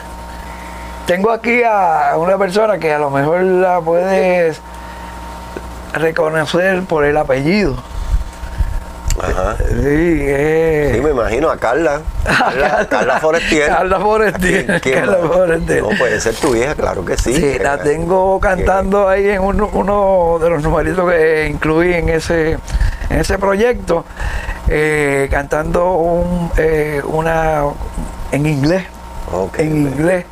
Tengo 1.06 1.30
aquí 1.30 1.62
a 1.64 2.14
una 2.16 2.38
persona 2.38 2.78
que 2.78 2.92
a 2.92 2.98
lo 2.98 3.10
mejor 3.10 3.42
la 3.42 3.80
puedes 3.80 4.60
reconocer 5.94 6.82
por 6.84 7.04
el 7.04 7.16
apellido. 7.16 7.76
Ajá. 9.20 9.56
Sí, 9.58 9.74
eh, 9.84 10.92
Sí, 10.94 11.00
me 11.02 11.10
imagino 11.10 11.50
a 11.50 11.56
Carla. 11.58 12.00
Carla, 12.24 12.86
Carla 12.88 13.20
Forestier. 13.20 13.68
Carla 13.68 14.00
Forestier, 14.00 14.66
¿Quién- 14.66 14.80
quién 14.80 14.94
Carla? 15.04 15.28
Forestier. 15.28 15.82
No, 15.82 15.88
puede 15.98 16.20
ser 16.20 16.34
tu 16.36 16.54
hija, 16.56 16.74
claro 16.74 17.04
que 17.04 17.16
sí. 17.18 17.34
Sí, 17.34 17.58
la 17.58 17.76
tengo 17.78 18.40
cantando 18.40 19.08
ahí 19.08 19.28
en 19.28 19.42
uno, 19.42 19.68
uno 19.74 20.38
de 20.40 20.48
los 20.50 20.62
numeritos 20.62 21.10
que 21.10 21.46
incluí 21.48 21.92
en 21.92 22.08
ese, 22.08 22.52
en 23.10 23.18
ese 23.20 23.38
proyecto, 23.38 24.04
eh, 24.68 25.28
cantando 25.30 25.92
un, 25.94 26.50
eh, 26.56 27.02
una 27.04 27.64
en 28.30 28.46
inglés, 28.46 28.84
Ok, 29.30 29.58
en 29.58 29.76
inglés. 29.88 30.24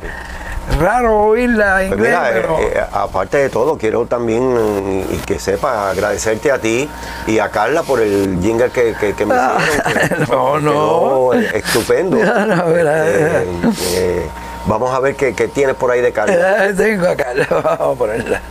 Raro 0.79 1.25
oírla 1.25 1.83
en 1.83 1.89
Pues 1.89 1.99
inglés, 1.99 2.17
mira, 2.19 2.29
eh, 2.29 2.33
pero 2.41 2.59
eh, 2.59 2.85
aparte 2.91 3.37
de 3.37 3.49
todo, 3.49 3.77
quiero 3.77 4.05
también 4.05 4.55
eh, 4.57 5.19
que 5.25 5.39
sepa 5.39 5.89
agradecerte 5.89 6.51
a 6.51 6.59
ti 6.59 6.87
y 7.27 7.39
a 7.39 7.49
Carla 7.49 7.83
por 7.83 7.99
el 7.99 8.39
jingle 8.41 8.69
que, 8.69 8.95
que, 8.99 9.13
que 9.13 9.25
me 9.25 9.33
Ah, 9.35 9.57
hicieron. 9.59 10.25
que 10.25 10.25
no, 10.31 10.59
no. 10.59 11.33
eh, 11.33 11.49
estupendo. 11.55 12.17
No, 12.17 12.65
mira, 12.67 13.07
Eh, 13.09 13.45
eh, 13.95 14.27
vamos 14.65 14.93
a 14.93 14.99
ver 14.99 15.15
qué, 15.15 15.33
qué 15.33 15.47
tienes 15.47 15.75
por 15.75 15.91
ahí 15.91 16.01
de 16.01 16.11
Carla. 16.13 16.67
eh, 16.67 16.73
tengo 16.77 17.07
acá, 17.07 17.27
vamos 17.49 17.95
a 17.95 17.97
ponerla. 17.97 18.41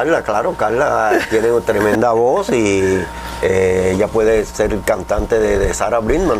Carla, 0.00 0.22
claro, 0.22 0.54
Carla 0.54 1.12
tiene 1.28 1.52
una 1.52 1.60
tremenda 1.66 2.12
voz 2.12 2.48
y 2.48 3.04
eh, 3.42 3.92
ella 3.94 4.06
puede 4.08 4.46
ser 4.46 4.80
cantante 4.80 5.38
de, 5.38 5.58
de 5.58 5.74
Sarah 5.74 5.98
Brightman, 5.98 6.38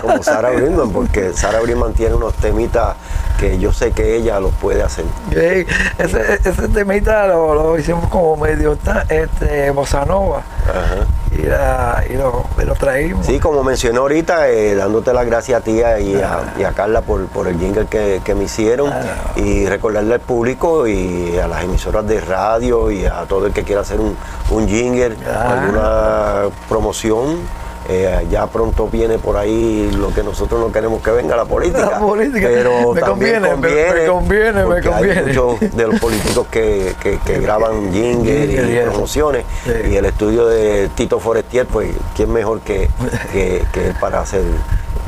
como 0.00 0.22
Sarah 0.22 0.48
Brightman, 0.52 0.90
porque 0.90 1.34
Sarah 1.34 1.60
Brightman 1.60 1.92
tiene 1.92 2.14
unos 2.14 2.32
temitas 2.32 2.96
que 3.38 3.58
yo 3.58 3.74
sé 3.74 3.92
que 3.92 4.16
ella 4.16 4.40
los 4.40 4.54
puede 4.54 4.82
hacer. 4.82 5.04
Sí, 5.28 5.66
ese, 5.98 6.40
ese 6.42 6.68
temita 6.68 7.26
lo, 7.26 7.54
lo 7.54 7.78
hicimos 7.78 8.08
como 8.08 8.38
medio 8.38 8.78
este, 9.10 9.70
bossa 9.72 10.06
nova 10.06 10.42
Ajá. 10.66 11.06
Y, 11.42 11.46
la- 11.46 12.04
y 12.08 12.14
lo, 12.14 12.44
y 12.60 12.64
lo 12.64 12.74
traímos. 12.74 13.26
Sí, 13.26 13.38
como 13.40 13.62
mencioné 13.64 13.98
ahorita, 13.98 14.48
eh, 14.48 14.74
dándote 14.74 15.12
las 15.12 15.26
gracias 15.26 15.60
a 15.60 15.64
ti 15.64 15.72
y 15.72 15.82
a, 15.82 15.98
y 16.00 16.64
a 16.64 16.70
Carla 16.74 17.00
por, 17.02 17.26
por 17.26 17.48
el 17.48 17.58
jingle 17.58 17.86
que, 17.86 18.20
que 18.24 18.34
me 18.34 18.44
hicieron 18.44 18.92
y 19.36 19.66
recordarle 19.66 20.14
al 20.14 20.20
público 20.20 20.86
y 20.86 21.36
a 21.38 21.48
las 21.48 21.64
emisoras 21.64 22.06
de 22.06 22.20
radio 22.20 22.90
y 22.90 23.04
a 23.06 23.22
todo 23.28 23.46
el 23.46 23.52
que 23.52 23.62
quiera 23.64 23.80
hacer 23.82 24.00
un, 24.00 24.16
un 24.50 24.68
jingle, 24.68 25.16
Ah. 25.26 25.52
alguna 25.62 26.54
promoción. 26.68 27.61
Eh, 27.88 28.26
ya 28.30 28.46
pronto 28.46 28.88
viene 28.88 29.18
por 29.18 29.36
ahí 29.36 29.90
lo 29.96 30.14
que 30.14 30.22
nosotros 30.22 30.60
no 30.60 30.70
queremos 30.72 31.02
que 31.02 31.10
venga 31.10 31.36
la 31.36 31.44
política. 31.44 31.90
La 31.90 31.98
política. 31.98 32.48
Pero 32.48 32.94
Me 32.94 33.00
también 33.00 33.42
conviene, 33.42 33.56
me- 33.56 34.00
me 34.00 34.06
conviene, 34.06 34.64
me 34.66 34.80
conviene. 34.82 35.20
Hay 35.20 35.26
muchos 35.26 35.76
de 35.76 35.86
los 35.88 36.00
políticos 36.00 36.46
que, 36.50 36.94
que- 37.02 37.18
que 37.24 37.40
graban 37.40 37.92
jingle 37.92 38.46
Jingle 38.46 38.80
y 38.80 38.84
promociones 38.90 39.44
Sí. 39.64 39.70
y 39.92 39.96
el 39.96 40.04
estudio 40.04 40.46
de 40.46 40.88
Tito 40.94 41.18
Forestier, 41.20 41.66
pues, 41.66 41.90
¿quién 42.16 42.32
mejor 42.32 42.60
que, 42.60 42.88
que, 43.32 43.62
para 44.00 44.20
hacer 44.20 44.42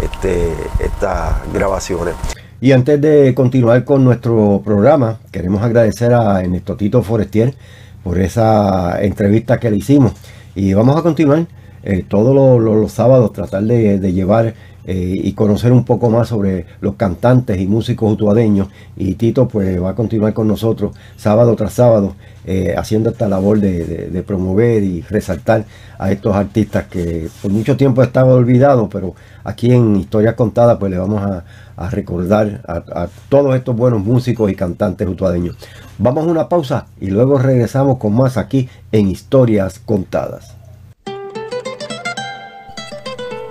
este, 0.03 0.53
estas 0.81 1.35
grabaciones? 1.53 2.15
Y 2.61 2.73
antes 2.73 3.01
de 3.01 3.35
continuar 3.35 3.85
con 3.85 4.05
nuestro 4.05 4.63
programa, 4.65 5.19
queremos 5.31 5.63
agradecer 5.63 6.15
a 6.15 6.41
Ernesto 6.41 6.77
Tito 6.77 7.03
Forestier 7.03 7.55
por 8.03 8.19
esa 8.19 9.03
entrevista 9.03 9.59
que 9.59 9.71
le 9.71 9.77
hicimos. 9.77 10.13
Y 10.55 10.73
vamos 10.75 10.97
a 10.99 11.03
continuar 11.03 11.47
eh, 11.87 12.03
todos 12.09 12.35
los, 12.63 12.93
sábados, 12.93 13.35
tratar 13.35 13.63
de, 13.65 14.13
llevar 14.13 14.55
eh, 14.87 15.21
y 15.23 15.33
conocer 15.35 15.71
un 15.71 15.85
poco 15.85 16.09
más 16.09 16.29
sobre 16.29 16.65
los 16.81 16.95
cantantes 16.95 17.61
y 17.61 17.67
músicos 17.67 18.11
utuadeños. 18.11 18.69
Y 18.97 19.17
Tito 19.17 19.47
pues 19.49 19.83
va 19.83 19.91
a 19.91 19.95
continuar 19.95 20.33
con 20.33 20.49
nosotros 20.49 20.97
sábado 21.17 21.55
tras 21.57 21.75
sábado, 21.75 22.17
eh, 22.47 22.75
haciendo 22.79 23.11
esta 23.11 23.29
labor 23.29 23.61
de, 23.61 24.25
promover 24.27 24.83
y 24.83 25.03
resaltar 25.03 25.67
a 25.99 26.11
estos 26.11 26.35
artistas 26.35 26.87
que 26.87 27.29
por 27.43 27.51
mucho 27.51 27.77
tiempo 27.77 28.03
estaban 28.03 28.33
olvidados, 28.33 28.89
pero 28.91 29.15
aquí 29.45 29.71
en 29.71 29.97
Historias 29.97 30.35
Contadas 30.37 30.79
pues 30.79 30.91
le 30.91 30.97
vamos 30.97 31.23
a, 31.23 31.45
a 31.77 31.91
recordar 31.91 32.63
a, 32.67 33.03
a 33.03 33.09
todos 33.29 33.55
estos 33.57 33.77
buenos 33.77 34.03
músicos 34.03 34.51
y 34.51 34.55
cantantes 34.55 35.07
utuadeños. 35.07 35.59
Vamos 35.99 36.27
a 36.27 36.31
una 36.31 36.49
pausa 36.49 36.87
y 36.99 37.09
luego 37.09 37.39
regresamos 37.39 37.99
con 37.99 38.15
más 38.15 38.39
aquí 38.39 38.71
en 38.91 39.09
Historias 39.09 39.79
Contadas. 39.79 40.64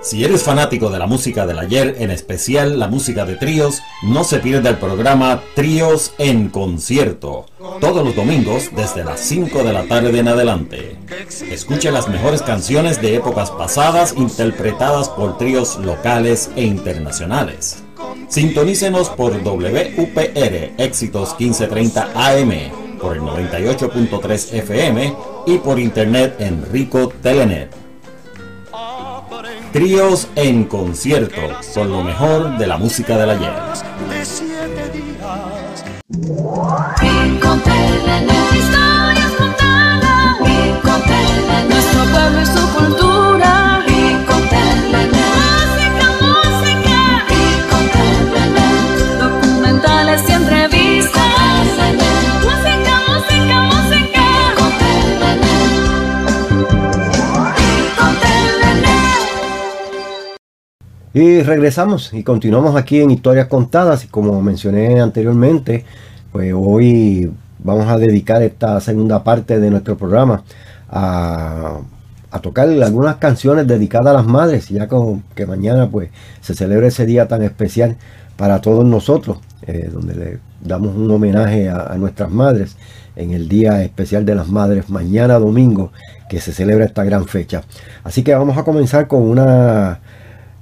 Si 0.04 0.22
eres 0.22 0.42
fanático 0.42 0.90
de 0.90 0.98
la 0.98 1.06
música 1.06 1.46
del 1.46 1.58
ayer, 1.58 1.96
en 1.98 2.10
especial 2.10 2.78
la 2.78 2.88
música 2.88 3.24
de 3.24 3.36
tríos, 3.36 3.80
no 4.02 4.22
se 4.22 4.38
pierda 4.38 4.68
el 4.68 4.76
programa 4.76 5.42
Tríos 5.54 6.12
en 6.18 6.50
Concierto, 6.50 7.46
todos 7.80 8.04
los 8.04 8.14
domingos 8.14 8.68
desde 8.76 9.02
las 9.02 9.20
5 9.20 9.64
de 9.64 9.72
la 9.72 9.84
tarde 9.84 10.18
en 10.18 10.28
adelante. 10.28 10.98
Escuche 11.50 11.90
las 11.90 12.06
mejores 12.08 12.42
canciones 12.42 13.00
de 13.00 13.16
épocas 13.16 13.50
pasadas 13.50 14.12
interpretadas 14.18 15.08
por 15.08 15.38
tríos 15.38 15.78
locales 15.78 16.50
e 16.54 16.64
internacionales. 16.64 17.82
Sintonícenos 18.28 19.08
por 19.08 19.42
WPR 19.42 20.74
Éxitos 20.76 21.34
1530 21.38 22.10
AM, 22.14 22.98
por 23.00 23.16
el 23.16 23.22
98.3 23.22 24.52
FM 24.52 25.16
y 25.46 25.56
por 25.56 25.80
internet 25.80 26.36
en 26.40 26.62
Rico 26.70 27.10
Telenet. 27.22 27.83
Tríos 29.74 30.28
en 30.36 30.66
concierto, 30.66 31.40
con 31.74 31.90
lo 31.90 32.04
mejor 32.04 32.58
de 32.58 32.66
la 32.68 32.78
música 32.78 33.18
del 33.18 33.30
ayer. 33.30 33.52
Y 61.14 61.42
regresamos 61.42 62.12
y 62.12 62.24
continuamos 62.24 62.74
aquí 62.74 63.00
en 63.00 63.12
Historias 63.12 63.46
Contadas 63.46 64.04
y 64.04 64.08
como 64.08 64.42
mencioné 64.42 65.00
anteriormente, 65.00 65.84
pues 66.32 66.52
hoy 66.52 67.30
vamos 67.60 67.86
a 67.86 67.98
dedicar 67.98 68.42
esta 68.42 68.80
segunda 68.80 69.22
parte 69.22 69.60
de 69.60 69.70
nuestro 69.70 69.96
programa 69.96 70.42
a, 70.90 71.78
tocar 72.42 72.68
algunas 72.68 73.18
canciones 73.18 73.68
dedicadas 73.68 74.08
a 74.08 74.14
las 74.14 74.26
madres, 74.26 74.68
ya 74.70 74.88
como 74.88 75.22
que 75.36 75.46
mañana 75.46 75.88
pues 75.88 76.10
se 76.40 76.52
celebra 76.52 76.88
ese 76.88 77.06
día 77.06 77.28
tan 77.28 77.42
especial 77.42 77.96
para 78.36 78.60
todos 78.60 78.84
nosotros, 78.84 79.38
eh, 79.68 79.88
donde 79.92 80.14
le 80.16 80.38
damos 80.62 80.96
un 80.96 81.08
homenaje 81.08 81.70
a 81.70 81.94
nuestras 81.96 82.32
madres 82.32 82.76
en 83.14 83.30
el 83.30 83.48
día 83.48 83.84
especial 83.84 84.24
de 84.24 84.34
las 84.34 84.48
madres, 84.48 84.90
mañana 84.90 85.38
domingo, 85.38 85.92
que 86.28 86.40
se 86.40 86.52
celebra 86.52 86.84
esta 86.84 87.04
gran 87.04 87.26
fecha. 87.26 87.62
Así 88.02 88.24
que 88.24 88.34
vamos 88.34 88.58
a 88.58 88.64
comenzar 88.64 89.06
con 89.06 89.22
una 89.22 90.00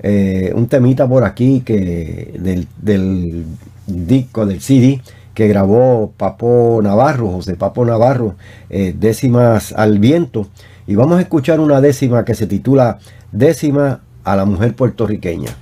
eh, 0.03 0.53
un 0.55 0.67
temita 0.67 1.09
por 1.09 1.25
aquí 1.25 1.61
que 1.61 2.35
del, 2.39 3.47
disco, 3.87 4.47
del 4.47 4.61
CD 4.61 5.01
que 5.35 5.49
grabó 5.49 6.13
Papo 6.17 6.81
Navarro, 6.83 7.31
José 7.31 7.55
Papo 7.55 7.85
Navarro, 7.85 8.35
eh, 8.69 8.95
décimas 8.99 9.73
al 9.73 9.99
viento. 9.99 10.49
Y 10.87 10.95
vamos 10.95 11.19
a 11.19 11.23
escuchar 11.23 11.61
una 11.61 11.81
décima 11.81 12.25
que 12.25 12.35
se 12.35 12.47
titula 12.47 12.99
Décima 13.31 14.01
a 14.25 14.37
la 14.37 14.45
mujer 14.45 14.75
puertorriqueña. 14.75 15.57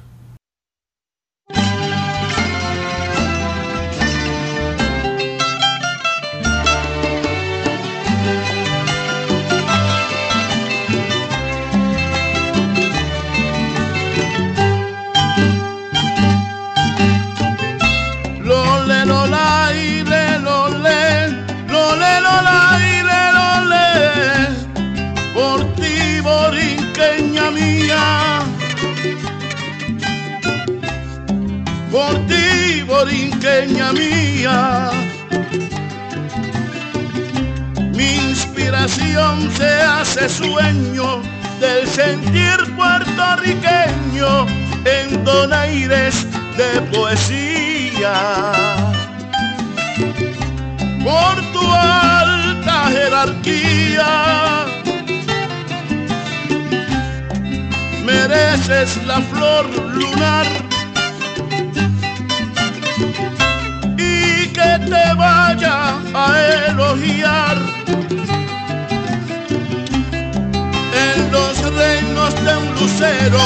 Mía. 33.69 34.91
Mi 37.95 38.17
inspiración 38.31 39.51
se 39.57 39.83
hace 39.83 40.29
sueño 40.29 41.23
del 41.61 41.87
sentir 41.87 42.57
puertorriqueño 42.77 44.47
en 44.85 45.25
con 45.25 45.53
aires 45.53 46.27
de 46.57 46.81
poesía. 46.93 48.15
Por 51.05 51.37
tu 51.53 51.73
alta 51.73 52.89
jerarquía, 52.89 54.65
mereces 58.05 59.05
la 59.05 59.21
flor 59.21 59.67
lunar 59.95 60.70
te 64.89 65.15
vaya 65.15 65.95
a 66.15 66.27
elogiar 66.69 67.57
en 71.05 71.33
los 71.33 71.75
reinos 71.75 72.35
de 72.45 72.57
un 72.57 72.75
lucero 72.81 73.41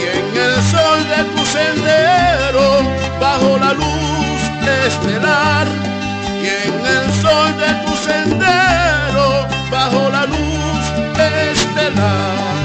y 0.00 0.04
en 0.18 0.26
el 0.46 0.62
sol 0.72 0.98
de 1.08 1.24
tu 1.34 1.44
sendero 1.46 2.82
bajo 3.20 3.58
la 3.58 3.72
luz 3.72 4.40
estelar 4.86 5.66
y 6.42 6.46
en 6.68 6.86
el 6.86 7.12
sol 7.22 7.50
de 7.58 7.70
tu 7.84 7.96
sendero 7.96 9.46
bajo 9.70 10.10
la 10.10 10.26
luz 10.26 10.84
estelar. 11.18 12.63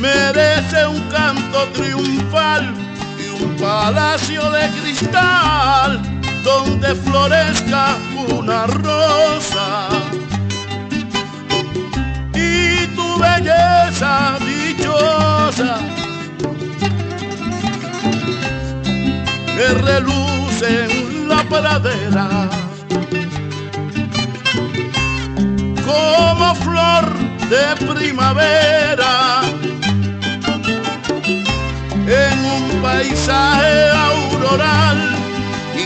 Merece 0.00 0.86
un 0.86 1.00
canto 1.10 1.66
triunfal 1.74 2.74
y 3.18 3.42
un 3.42 3.56
palacio 3.56 4.50
de 4.50 4.68
cristal 4.80 6.00
donde 6.44 6.94
florezca 6.94 7.96
una 8.28 8.66
rosa. 8.66 9.88
Y 12.34 12.86
tu 12.96 13.18
belleza 13.18 14.38
dichosa 14.40 15.78
que 19.56 19.68
reluce 19.82 20.84
en 20.84 21.28
la 21.28 21.42
pradera 21.44 22.59
como 26.20 26.54
flor 26.54 27.04
de 27.52 27.64
primavera. 27.92 29.14
En 32.24 32.38
un 32.56 32.64
paisaje 32.82 33.76
auroral 34.08 34.98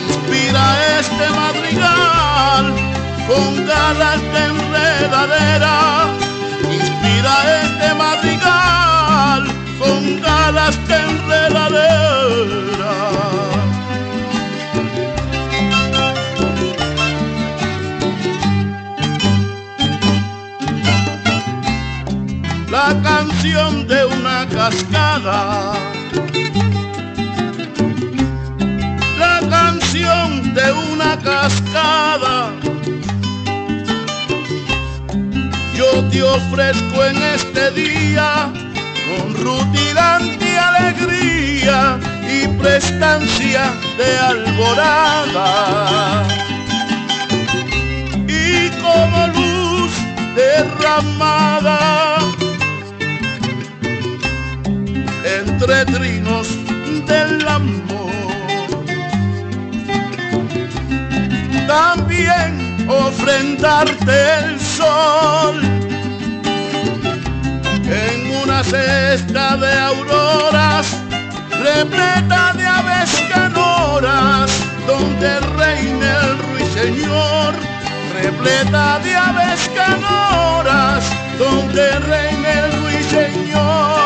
inspira 0.01 0.65
este 1.01 1.27
madrigal 1.41 2.65
con 3.29 3.45
galas 3.75 4.21
de 4.33 4.41
enredadera. 4.53 5.77
Inspira 6.79 7.37
este 7.63 7.89
madrigal 8.05 9.41
con 9.81 10.01
galas 10.31 10.75
de 10.89 10.97
enredadera 11.11 13.24
la 22.95 23.03
canción 23.03 23.87
de 23.87 24.05
una 24.05 24.47
cascada 24.49 25.73
la 29.19 29.41
canción 29.49 30.55
de 30.55 30.73
una 30.73 31.19
cascada. 31.19 32.51
Yo 35.75 36.05
te 36.11 36.23
ofrezco 36.23 37.05
en 37.05 37.23
este 37.23 37.71
día 37.73 38.51
con 39.09 39.35
rutilante 39.35 40.59
alegría 40.59 41.99
y 42.29 42.47
prestancia 42.59 43.73
de 43.99 44.19
alborada. 44.19 46.25
Y 48.27 48.71
como 48.83 49.27
luz 49.29 49.93
derramada 50.35 52.19
entre 55.41 55.85
trinos 55.87 56.49
del 57.07 57.49
amor. 57.49 57.95
también 61.67 62.87
ofrendarte 62.89 64.39
el 64.39 64.61
sol 64.61 65.61
en 68.03 68.37
una 68.43 68.63
cesta 68.63 69.57
de 69.57 69.73
auroras 69.73 70.87
repleta 71.63 72.53
de 72.53 72.67
aves 72.67 73.11
canoras 73.33 74.51
donde 74.87 75.41
reina 75.59 76.21
el 76.27 76.39
ruiseñor 76.49 77.55
repleta 78.23 78.99
de 79.01 79.17
aves 79.17 79.71
canoras 79.75 81.05
donde 81.39 81.99
reina 82.01 82.51
el 82.67 82.73
ruiseñor 82.83 84.04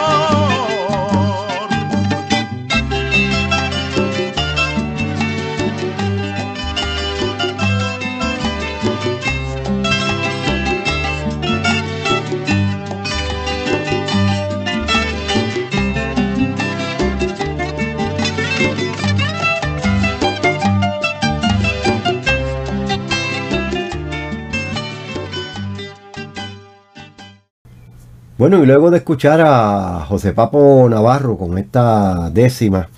Bueno, 28.48 28.64
y 28.64 28.66
luego 28.66 28.90
de 28.90 28.96
escuchar 28.96 29.42
a 29.42 30.06
José 30.08 30.32
Papo 30.32 30.88
Navarro 30.88 31.36
con 31.36 31.58
esta 31.58 32.30
décima 32.30 32.88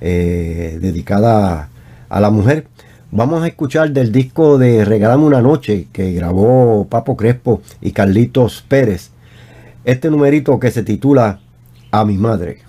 eh, 0.00 0.78
dedicada 0.80 1.68
a 2.08 2.20
la 2.20 2.30
mujer, 2.30 2.66
vamos 3.12 3.44
a 3.44 3.46
escuchar 3.46 3.92
del 3.92 4.10
disco 4.10 4.58
de 4.58 4.84
Regalame 4.84 5.22
una 5.22 5.40
noche 5.40 5.86
que 5.92 6.12
grabó 6.12 6.88
Papo 6.90 7.16
Crespo 7.16 7.62
y 7.80 7.92
Carlitos 7.92 8.64
Pérez, 8.66 9.12
este 9.84 10.10
numerito 10.10 10.58
que 10.58 10.72
se 10.72 10.82
titula 10.82 11.38
A 11.92 12.04
mi 12.04 12.18
madre. 12.18 12.62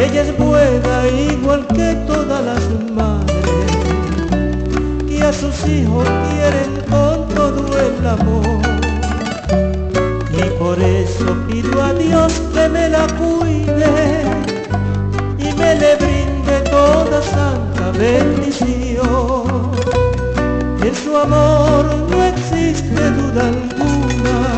Ella 0.00 0.22
es 0.22 0.38
buena 0.38 1.08
igual 1.08 1.66
que 1.74 1.94
todas 2.06 2.44
las 2.44 2.62
madres, 2.94 3.36
que 5.08 5.22
a 5.22 5.32
sus 5.32 5.68
hijos 5.68 6.08
quieren 6.30 6.84
con 6.88 7.28
todo 7.34 7.66
el 7.78 8.06
amor. 8.06 8.60
Y 10.30 10.42
por 10.60 10.78
eso 10.78 11.36
pido 11.48 11.82
a 11.82 11.92
Dios 11.94 12.32
que 12.54 12.68
me 12.68 12.88
la 12.88 13.08
cuide 13.18 14.22
y 15.36 15.52
me 15.54 15.74
le 15.74 15.96
brinde 15.96 16.60
toda 16.70 17.20
santa 17.20 17.90
bendición. 17.98 19.72
En 20.80 20.94
su 20.94 21.16
amor 21.16 21.84
no 22.08 22.24
existe 22.24 23.10
duda 23.10 23.48
alguna, 23.48 24.57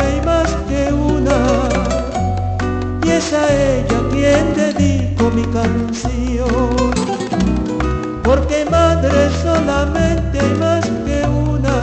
hay 0.00 0.20
más 0.22 0.50
que 0.68 0.92
una, 0.92 1.68
y 3.04 3.10
es 3.10 3.32
a 3.32 3.44
ella 3.52 4.00
quien 4.10 4.54
dedico 4.54 5.30
mi 5.30 5.44
canción. 5.44 6.92
Porque 8.22 8.64
madre 8.70 9.30
solamente 9.42 10.40
hay 10.40 10.54
más 10.58 10.84
que 11.06 11.26
una, 11.28 11.76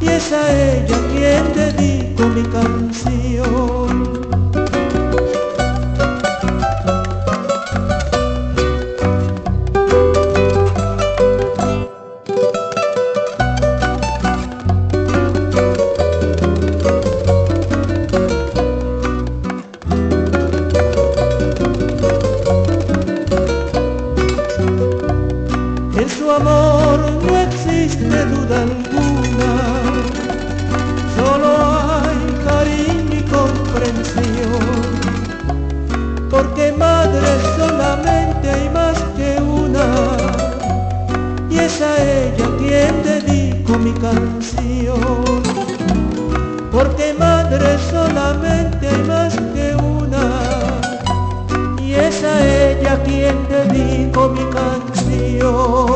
y 0.00 0.08
es 0.08 0.32
a 0.32 0.44
ella 0.50 0.96
quien 1.12 1.44
dedico 1.54 2.26
mi 2.28 2.42
canción. 2.42 3.25
Es 51.98 52.22
a 52.24 52.70
ella 52.70 53.02
quien 53.02 53.36
dedico 53.48 54.28
mi 54.28 54.44
canción. 54.50 55.86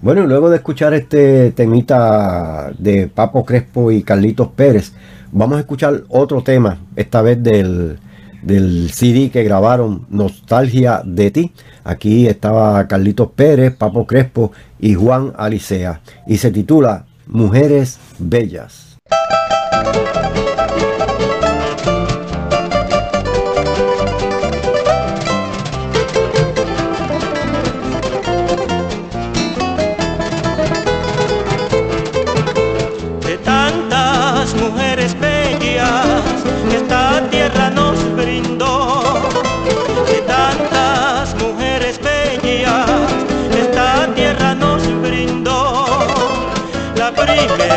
Bueno, 0.00 0.26
luego 0.26 0.50
de 0.50 0.56
escuchar 0.56 0.92
este 0.94 1.50
temita 1.52 2.70
de 2.78 3.08
Papo 3.08 3.44
Crespo 3.44 3.90
y 3.90 4.02
Carlitos 4.02 4.48
Pérez, 4.48 4.92
vamos 5.32 5.56
a 5.56 5.60
escuchar 5.60 6.02
otro 6.08 6.42
tema, 6.42 6.78
esta 6.94 7.22
vez 7.22 7.42
del, 7.42 7.98
del 8.42 8.90
CD 8.92 9.30
que 9.30 9.42
grabaron, 9.42 10.06
Nostalgia 10.10 11.00
de 11.04 11.30
ti. 11.30 11.52
Aquí 11.84 12.26
estaba 12.26 12.86
Carlitos 12.86 13.30
Pérez, 13.34 13.74
Papo 13.74 14.06
Crespo 14.06 14.52
y 14.78 14.94
Juan 14.94 15.32
Alicea. 15.36 16.00
Y 16.26 16.36
se 16.36 16.50
titula 16.50 17.06
Mujeres 17.26 17.98
Bellas. 18.18 18.98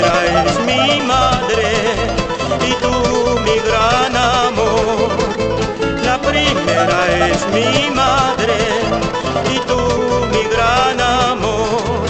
Primera 0.09 0.43
es 0.45 0.59
mi 0.65 1.01
madre 1.01 1.67
y 2.67 2.73
tú 2.81 2.93
mi 3.45 3.55
gran 3.67 4.15
amor. 4.15 5.09
La 6.03 6.19
primera 6.21 7.27
es 7.29 7.45
mi 7.53 7.89
madre 7.93 8.57
y 9.53 9.59
tú 9.67 9.79
mi 10.31 10.43
gran 10.53 10.99
amor. 11.01 12.05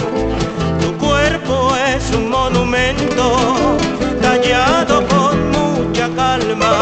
Tu 0.80 0.96
cuerpo 0.98 1.74
es 1.94 2.10
un 2.14 2.30
monumento 2.30 3.76
tallado 4.20 5.06
con 5.08 5.50
mucha 5.50 6.08
calma. 6.14 6.72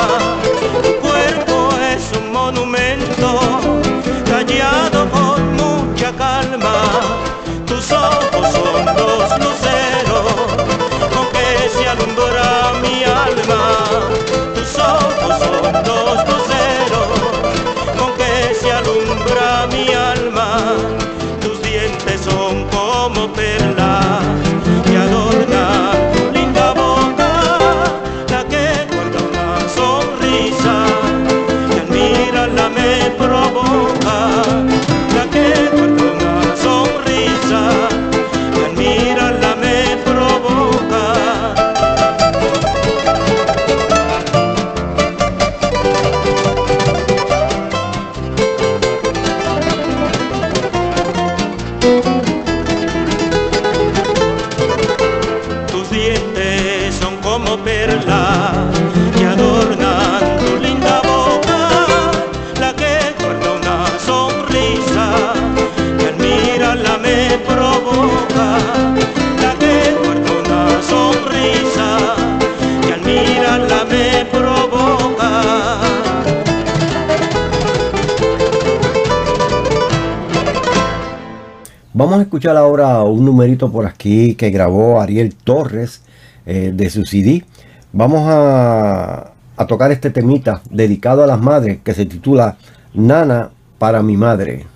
Escuchar 82.36 82.58
ahora 82.58 83.02
un 83.02 83.24
numerito 83.24 83.72
por 83.72 83.86
aquí 83.86 84.34
que 84.34 84.50
grabó 84.50 85.00
Ariel 85.00 85.34
Torres 85.34 86.02
eh, 86.44 86.70
de 86.74 86.90
su 86.90 87.06
CD. 87.06 87.46
Vamos 87.94 88.24
a, 88.26 89.32
a 89.56 89.66
tocar 89.66 89.90
este 89.90 90.10
temita 90.10 90.60
dedicado 90.68 91.24
a 91.24 91.26
las 91.26 91.40
madres 91.40 91.78
que 91.82 91.94
se 91.94 92.04
titula 92.04 92.58
Nana 92.92 93.48
para 93.78 94.02
mi 94.02 94.18
madre. 94.18 94.52
madre, 94.56 94.75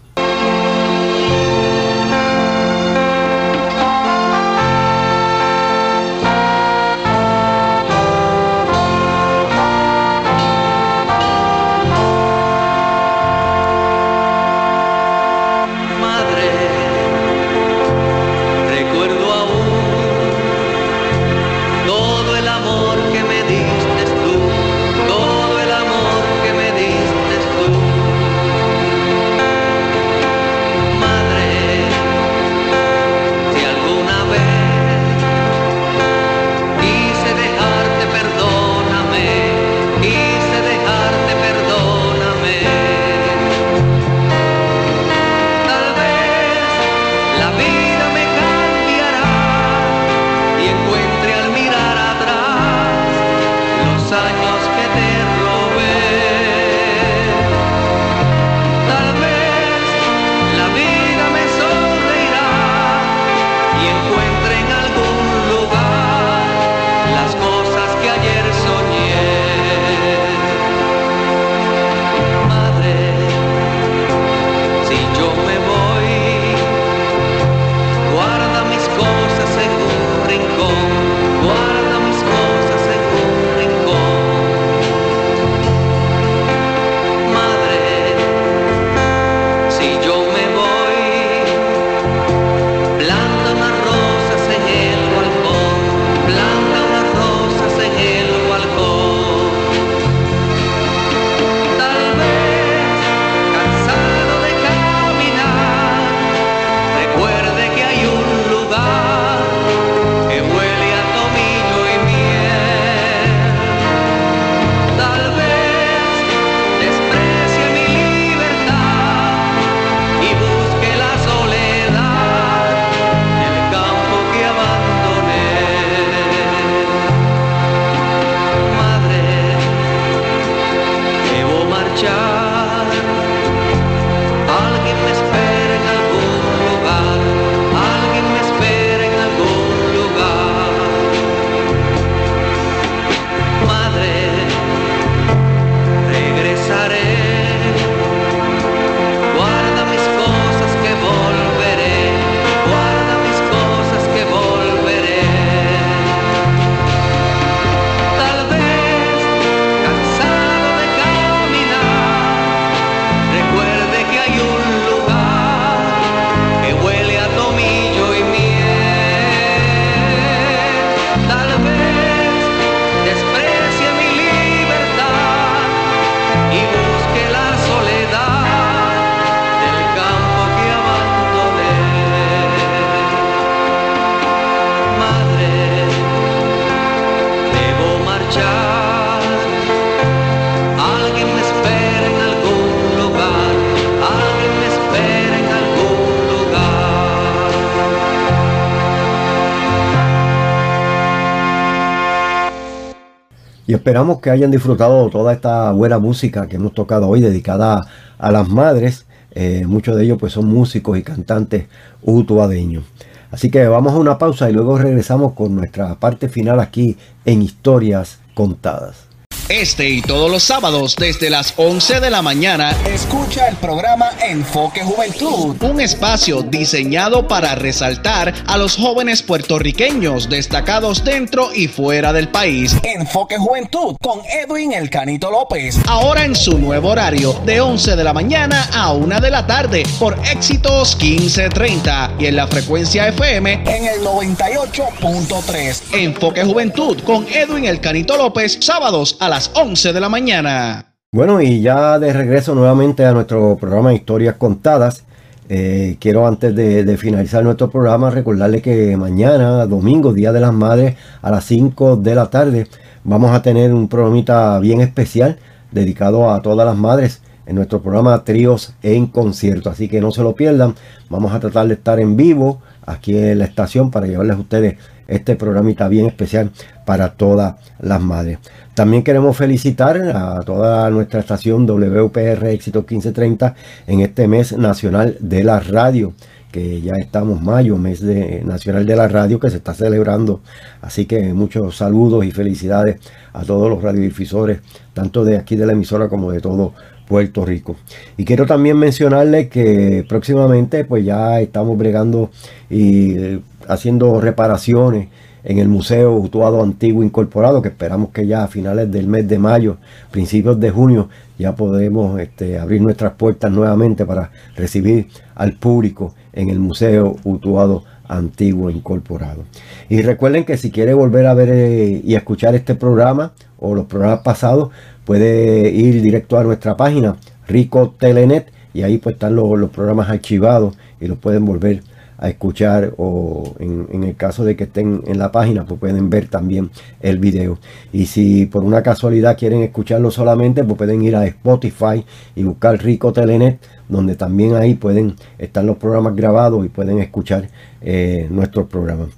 esperamos 203.80 204.20
que 204.20 204.28
hayan 204.28 204.50
disfrutado 204.50 205.08
toda 205.08 205.32
esta 205.32 205.72
buena 205.72 205.98
música 205.98 206.46
que 206.46 206.56
hemos 206.56 206.74
tocado 206.74 207.08
hoy 207.08 207.22
dedicada 207.22 207.86
a 208.18 208.30
las 208.30 208.48
madres. 208.48 209.06
Eh, 209.32 209.64
muchos 209.66 209.96
de 209.96 210.04
ellos 210.04 210.18
pues 210.20 210.34
son 210.34 210.46
músicos 210.46 210.98
y 210.98 211.02
cantantes 211.02 211.66
utuadeños. 212.02 212.84
Así 213.30 213.50
que 213.50 213.66
vamos 213.68 213.94
a 213.94 213.98
una 213.98 214.18
pausa 214.18 214.50
y 214.50 214.52
luego 214.52 214.76
regresamos 214.76 215.32
con 215.32 215.54
nuestra 215.54 215.94
parte 215.94 216.28
final 216.28 216.60
aquí 216.60 216.98
en 217.24 217.40
Historias 217.40 218.20
Contadas. 218.34 219.09
Este 219.50 219.88
y 219.88 220.00
todos 220.00 220.30
los 220.30 220.44
sábados 220.44 220.94
desde 220.94 221.28
las 221.28 221.54
11 221.56 221.98
de 221.98 222.08
la 222.08 222.22
mañana 222.22 222.70
escucha 222.86 223.48
el 223.48 223.56
programa 223.56 224.08
Enfoque 224.24 224.84
Juventud, 224.84 225.56
un 225.60 225.80
espacio 225.80 226.42
diseñado 226.42 227.26
para 227.26 227.56
resaltar 227.56 228.32
a 228.46 228.56
los 228.56 228.76
jóvenes 228.76 229.22
puertorriqueños 229.22 230.28
destacados 230.28 231.02
dentro 231.02 231.52
y 231.52 231.66
fuera 231.66 232.12
del 232.12 232.28
país. 232.28 232.76
Enfoque 232.84 233.38
Juventud 233.38 233.96
con 234.00 234.20
Edwin 234.24 234.72
El 234.72 234.88
Canito 234.88 235.32
López, 235.32 235.80
ahora 235.88 236.24
en 236.24 236.36
su 236.36 236.56
nuevo 236.56 236.90
horario 236.90 237.32
de 237.44 237.60
11 237.60 237.96
de 237.96 238.04
la 238.04 238.12
mañana 238.12 238.68
a 238.72 238.92
1 238.92 239.20
de 239.20 239.30
la 239.32 239.48
tarde 239.48 239.82
por 239.98 240.16
Éxitos 240.30 240.96
1530 240.96 242.12
y 242.20 242.26
en 242.26 242.36
la 242.36 242.46
frecuencia 242.46 243.08
FM 243.08 243.64
en 243.66 243.84
el 243.84 244.00
98.3. 244.02 245.82
Enfoque 245.94 246.44
Juventud 246.44 247.00
con 247.02 247.26
Edwin 247.26 247.64
El 247.64 247.80
Canito 247.80 248.16
López, 248.16 248.56
sábados 248.60 249.16
a 249.18 249.28
las 249.28 249.39
11 249.48 249.92
de 249.92 250.00
la 250.00 250.08
mañana. 250.08 250.94
Bueno, 251.12 251.40
y 251.40 251.62
ya 251.62 251.98
de 251.98 252.12
regreso 252.12 252.54
nuevamente 252.54 253.06
a 253.06 253.12
nuestro 253.12 253.56
programa 253.56 253.94
Historias 253.94 254.36
Contadas. 254.36 255.04
Eh, 255.48 255.96
quiero 255.98 256.26
antes 256.26 256.54
de, 256.54 256.84
de 256.84 256.96
finalizar 256.96 257.42
nuestro 257.42 257.70
programa 257.70 258.10
recordarle 258.10 258.62
que 258.62 258.96
mañana, 258.96 259.66
domingo, 259.66 260.12
Día 260.12 260.32
de 260.32 260.40
las 260.40 260.52
Madres, 260.52 260.96
a 261.22 261.30
las 261.30 261.44
5 261.44 261.96
de 261.96 262.14
la 262.14 262.26
tarde, 262.30 262.66
vamos 263.02 263.32
a 263.32 263.42
tener 263.42 263.72
un 263.72 263.88
programita 263.88 264.58
bien 264.60 264.80
especial 264.80 265.38
dedicado 265.72 266.30
a 266.30 266.42
todas 266.42 266.66
las 266.66 266.76
madres 266.76 267.22
en 267.46 267.56
nuestro 267.56 267.82
programa 267.82 268.22
Tríos 268.24 268.74
en 268.82 269.06
Concierto. 269.06 269.70
Así 269.70 269.88
que 269.88 270.00
no 270.00 270.12
se 270.12 270.22
lo 270.22 270.34
pierdan. 270.34 270.74
Vamos 271.08 271.32
a 271.32 271.40
tratar 271.40 271.66
de 271.66 271.74
estar 271.74 271.98
en 271.98 272.16
vivo 272.16 272.60
aquí 272.86 273.16
en 273.16 273.38
la 273.38 273.44
estación 273.44 273.90
para 273.90 274.06
llevarles 274.06 274.36
a 274.36 274.40
ustedes 274.40 274.76
este 275.10 275.36
programita 275.36 275.88
bien 275.88 276.06
especial 276.06 276.50
para 276.86 277.10
todas 277.12 277.56
las 277.80 278.00
madres. 278.00 278.38
También 278.74 279.02
queremos 279.02 279.36
felicitar 279.36 280.00
a 280.14 280.40
toda 280.40 280.88
nuestra 280.90 281.20
estación 281.20 281.66
WPR 281.66 282.46
Éxito 282.46 282.80
1530 282.80 283.54
en 283.86 284.00
este 284.00 284.26
mes 284.26 284.56
nacional 284.56 285.16
de 285.20 285.44
la 285.44 285.60
radio 285.60 286.14
que 286.50 286.80
ya 286.80 286.94
estamos 286.94 287.40
mayo, 287.40 287.76
mes 287.76 288.00
de, 288.00 288.42
nacional 288.44 288.84
de 288.84 288.96
la 288.96 289.08
radio 289.08 289.38
que 289.38 289.50
se 289.50 289.58
está 289.58 289.74
celebrando. 289.74 290.40
Así 290.80 291.06
que 291.06 291.32
muchos 291.32 291.76
saludos 291.76 292.24
y 292.24 292.32
felicidades 292.32 292.96
a 293.32 293.44
todos 293.44 293.70
los 293.70 293.82
radiodifusores, 293.82 294.60
tanto 294.92 295.24
de 295.24 295.36
aquí 295.36 295.56
de 295.56 295.66
la 295.66 295.72
emisora 295.72 296.08
como 296.08 296.32
de 296.32 296.40
todo 296.40 296.74
Puerto 297.06 297.44
Rico. 297.44 297.76
Y 298.16 298.24
quiero 298.24 298.46
también 298.46 298.78
mencionarles 298.78 299.48
que 299.48 300.04
próximamente 300.08 300.84
pues 300.84 301.04
ya 301.04 301.40
estamos 301.40 301.76
bregando 301.76 302.30
y 302.68 303.40
haciendo 303.70 304.20
reparaciones 304.20 305.08
en 305.44 305.58
el 305.58 305.68
Museo 305.68 306.16
Utuado 306.16 306.62
Antiguo 306.62 307.02
Incorporado, 307.02 307.62
que 307.62 307.68
esperamos 307.68 308.10
que 308.10 308.26
ya 308.26 308.44
a 308.44 308.48
finales 308.48 308.90
del 308.90 309.06
mes 309.06 309.26
de 309.28 309.38
mayo, 309.38 309.78
principios 310.10 310.60
de 310.60 310.70
junio, 310.70 311.08
ya 311.38 311.54
podemos 311.54 312.20
este, 312.20 312.58
abrir 312.58 312.82
nuestras 312.82 313.14
puertas 313.14 313.50
nuevamente 313.50 314.04
para 314.04 314.30
recibir 314.56 315.08
al 315.34 315.54
público 315.54 316.14
en 316.32 316.50
el 316.50 316.58
Museo 316.58 317.16
Utuado 317.24 317.84
Antiguo 318.06 318.70
Incorporado. 318.70 319.44
Y 319.88 320.02
recuerden 320.02 320.44
que 320.44 320.56
si 320.56 320.70
quiere 320.70 320.94
volver 320.94 321.26
a 321.26 321.34
ver 321.34 321.48
eh, 321.50 322.02
y 322.04 322.14
escuchar 322.14 322.54
este 322.54 322.74
programa 322.74 323.32
o 323.58 323.74
los 323.74 323.86
programas 323.86 324.20
pasados, 324.20 324.70
puede 325.04 325.70
ir 325.70 326.02
directo 326.02 326.38
a 326.38 326.44
nuestra 326.44 326.76
página 326.76 327.16
Rico 327.46 327.94
Telenet 327.98 328.52
y 328.74 328.82
ahí 328.82 328.98
pues 328.98 329.14
están 329.14 329.36
los, 329.36 329.58
los 329.58 329.70
programas 329.70 330.10
archivados 330.10 330.76
y 331.00 331.06
los 331.06 331.18
pueden 331.18 331.44
volver 331.44 331.82
a 332.20 332.28
escuchar 332.28 332.92
o 332.98 333.54
en, 333.58 334.04
el 334.04 334.14
caso 334.14 334.44
de 334.44 334.54
que 334.54 334.64
estén 334.64 335.02
en 335.06 335.18
la 335.18 335.32
página 335.32 335.64
pues 335.64 335.80
pueden 335.80 336.10
ver 336.10 336.28
también 336.28 336.70
el 337.00 337.18
video. 337.18 337.58
Y 337.92 338.06
si 338.06 338.46
por 338.46 338.62
una 338.62 338.82
casualidad 338.82 339.38
quieren 339.38 339.62
escucharlo 339.62 340.10
solamente 340.10 340.62
pues 340.62 340.76
pueden 340.76 341.02
ir 341.02 341.16
a 341.16 341.26
Spotify 341.26 342.04
y 342.36 342.42
buscar 342.44 342.80
Rico 342.82 343.12
Telenet 343.12 343.58
donde 343.88 344.14
también 344.16 344.54
ahí 344.54 344.74
pueden 344.74 345.16
estar 345.38 345.64
los 345.64 345.78
programas 345.78 346.14
grabados 346.14 346.64
y 346.64 346.68
pueden 346.68 347.00
escuchar 347.00 347.48
eh, 347.80 348.28
nuestros 348.30 348.68
programas. 348.68 349.08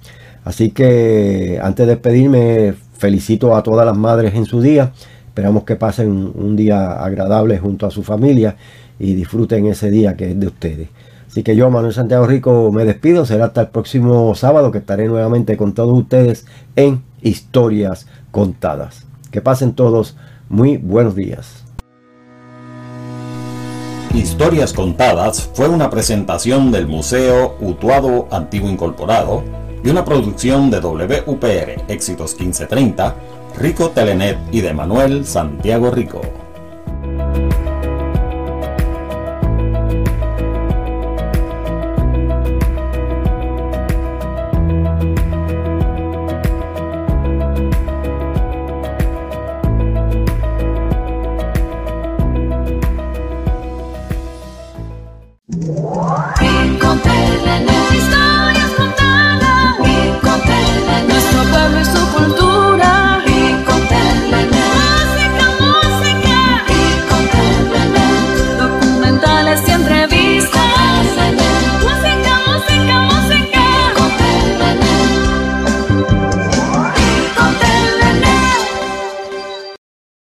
Así 0.45 0.71
que 0.71 1.59
antes 1.61 1.85
de 1.85 1.93
despedirme 1.93 2.73
felicito 2.97 3.53
a 3.53 3.63
todas 3.63 3.85
las 3.85 3.97
madres 3.97 4.33
en 4.33 4.45
su 4.45 4.61
día. 4.61 4.93
Esperamos 5.27 5.65
que 5.65 5.75
pasen 5.75 6.31
un 6.35 6.55
día 6.55 6.93
agradable 6.93 7.57
junto 7.57 7.85
a 7.85 7.91
su 7.91 8.01
familia 8.01 8.55
y 8.97 9.13
disfruten 9.13 9.65
ese 9.65 9.89
día 9.89 10.15
que 10.15 10.31
es 10.31 10.39
de 10.39 10.47
ustedes 10.47 10.87
Así 11.33 11.41
que 11.41 11.55
yo, 11.55 11.71
Manuel 11.71 11.95
Santiago 11.95 12.27
Rico, 12.27 12.71
me 12.71 12.85
despido. 12.85 13.25
Será 13.25 13.45
hasta 13.45 13.61
el 13.61 13.69
próximo 13.69 14.35
sábado 14.35 14.71
que 14.71 14.77
estaré 14.77 15.07
nuevamente 15.07 15.57
con 15.57 15.73
todos 15.73 15.97
ustedes 15.97 16.45
en 16.75 17.01
Historias 17.23 18.05
Contadas. 18.29 19.07
Que 19.31 19.41
pasen 19.41 19.73
todos 19.73 20.15
muy 20.47 20.77
buenos 20.77 21.15
días. 21.15 21.63
Historias 24.13 24.73
Contadas 24.73 25.49
fue 25.55 25.69
una 25.69 25.89
presentación 25.89 26.71
del 26.71 26.85
Museo 26.85 27.57
Utuado 27.61 28.27
Antiguo 28.29 28.69
Incorporado 28.69 29.41
y 29.83 29.89
una 29.89 30.05
producción 30.05 30.69
de 30.69 30.81
WPR 30.81 31.85
Éxitos 31.87 32.39
1530, 32.39 33.15
Rico 33.57 33.89
Telenet 33.89 34.37
y 34.51 34.61
de 34.61 34.75
Manuel 34.75 35.25
Santiago 35.25 35.89
Rico. 35.89 36.21